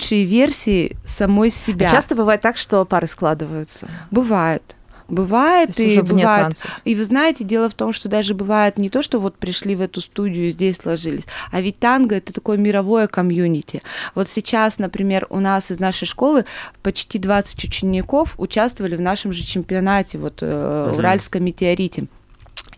лучшей 0.02 0.24
версией 0.24 0.98
самой 1.06 1.50
А 1.50 1.52
себя. 1.52 1.88
часто 1.88 2.16
бывает 2.16 2.42
так, 2.42 2.58
что 2.58 2.84
пары 2.86 3.08
складываются. 3.08 3.88
бывает. 4.10 4.64
Бывает 5.08 5.78
и 5.78 6.00
бывает. 6.00 6.42
танцев. 6.56 6.82
И 6.86 6.96
вы 6.96 7.04
знаете, 7.04 7.44
дело 7.44 7.70
в 7.70 7.74
том, 7.74 7.92
что 7.92 8.08
даже 8.08 8.34
бывает 8.34 8.78
не 8.78 8.90
то, 8.90 9.02
что 9.02 9.20
вот 9.20 9.36
пришли 9.36 9.76
в 9.76 9.82
эту 9.82 10.00
студию 10.00 10.46
и 10.46 10.50
здесь 10.52 10.78
сложились, 10.78 11.26
а 11.52 11.60
ведь 11.60 11.80
танго 11.80 12.16
это 12.16 12.32
такое 12.32 12.58
мировое 12.58 13.08
комьюнити. 13.08 13.82
Вот 14.16 14.30
сейчас, 14.30 14.80
например, 14.80 15.28
у 15.30 15.42
нас 15.42 15.70
из 15.70 15.82
нашей 15.82 16.06
школы 16.06 16.46
почти 16.82 17.20
20 17.20 17.62
учеников 17.62 18.36
участвовали 18.38 18.96
в 18.96 19.02
нашем 19.02 19.34
же 19.34 19.44
чемпионате, 19.44 20.18
вот 20.18 20.38
э, 20.42 20.88
Мгм. 20.88 20.98
Уральском 21.00 21.44
метеорите. 21.44 22.06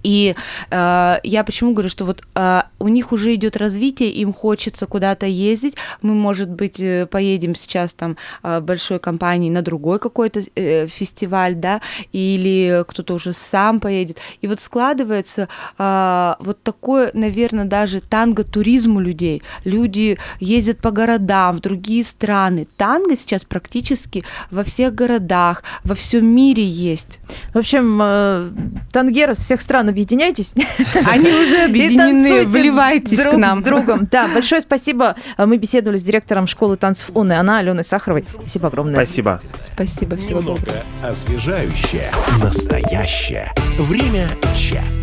И 0.03 0.35
э, 0.69 1.15
я 1.23 1.43
почему 1.43 1.71
говорю, 1.73 1.89
что 1.89 2.05
вот 2.05 2.23
э, 2.35 2.61
у 2.79 2.87
них 2.89 3.11
уже 3.11 3.33
идет 3.33 3.57
развитие, 3.57 4.09
им 4.09 4.33
хочется 4.33 4.85
куда-то 4.85 5.25
ездить. 5.25 5.75
Мы, 6.01 6.13
может 6.13 6.49
быть, 6.49 6.79
э, 6.79 7.05
поедем 7.05 7.55
сейчас 7.55 7.93
там 7.93 8.17
э, 8.43 8.59
большой 8.59 8.99
компанией 8.99 9.49
на 9.49 9.61
другой 9.61 9.99
какой-то 9.99 10.43
э, 10.55 10.87
фестиваль, 10.87 11.55
да, 11.55 11.81
или 12.11 12.83
кто-то 12.87 13.13
уже 13.13 13.33
сам 13.33 13.79
поедет. 13.79 14.17
И 14.41 14.47
вот 14.47 14.59
складывается 14.59 15.47
э, 15.77 16.35
вот 16.39 16.61
такое, 16.63 17.11
наверное, 17.13 17.65
даже 17.65 18.01
танго-туризм 18.01 18.97
у 18.97 18.99
людей. 18.99 19.41
Люди 19.63 20.17
ездят 20.39 20.79
по 20.79 20.91
городам, 20.91 21.57
в 21.57 21.59
другие 21.61 22.03
страны. 22.03 22.67
Танго 22.77 23.15
сейчас 23.15 23.45
практически 23.45 24.23
во 24.51 24.63
всех 24.63 24.93
городах, 24.93 25.63
во 25.83 25.95
всем 25.95 26.25
мире 26.25 26.63
есть. 26.63 27.19
В 27.53 27.57
общем, 27.57 27.99
э, 28.01 28.49
тангеры 28.91 29.35
с 29.35 29.39
всех 29.39 29.61
стран 29.61 29.92
объединяйтесь. 29.93 30.53
Они 31.05 31.29
уже 31.29 31.63
объединены, 31.63 32.43
вливайтесь 32.43 33.17
друг 33.17 33.35
к 33.35 33.37
нам. 33.37 33.61
с 33.61 33.63
другом. 33.63 34.07
Да, 34.13 34.27
большое 34.27 34.61
спасибо. 34.61 35.15
Мы 35.37 35.57
беседовали 35.57 35.97
с 35.97 36.03
директором 36.03 36.45
школы 36.45 36.77
танцев 36.77 37.09
ОН 37.15 37.31
и 37.31 37.35
она, 37.35 37.59
Аленой 37.59 37.83
Сахаровой. 37.83 38.25
Спасибо 38.41 38.67
огромное. 38.67 38.93
Спасибо. 38.95 39.39
Спасибо, 39.73 40.17
всего 40.17 40.41
доброго. 40.41 40.59
Немного 40.65 41.09
освежающее, 41.09 42.11
настоящее. 42.41 43.51
Время 43.79 44.27
чат. 44.55 45.02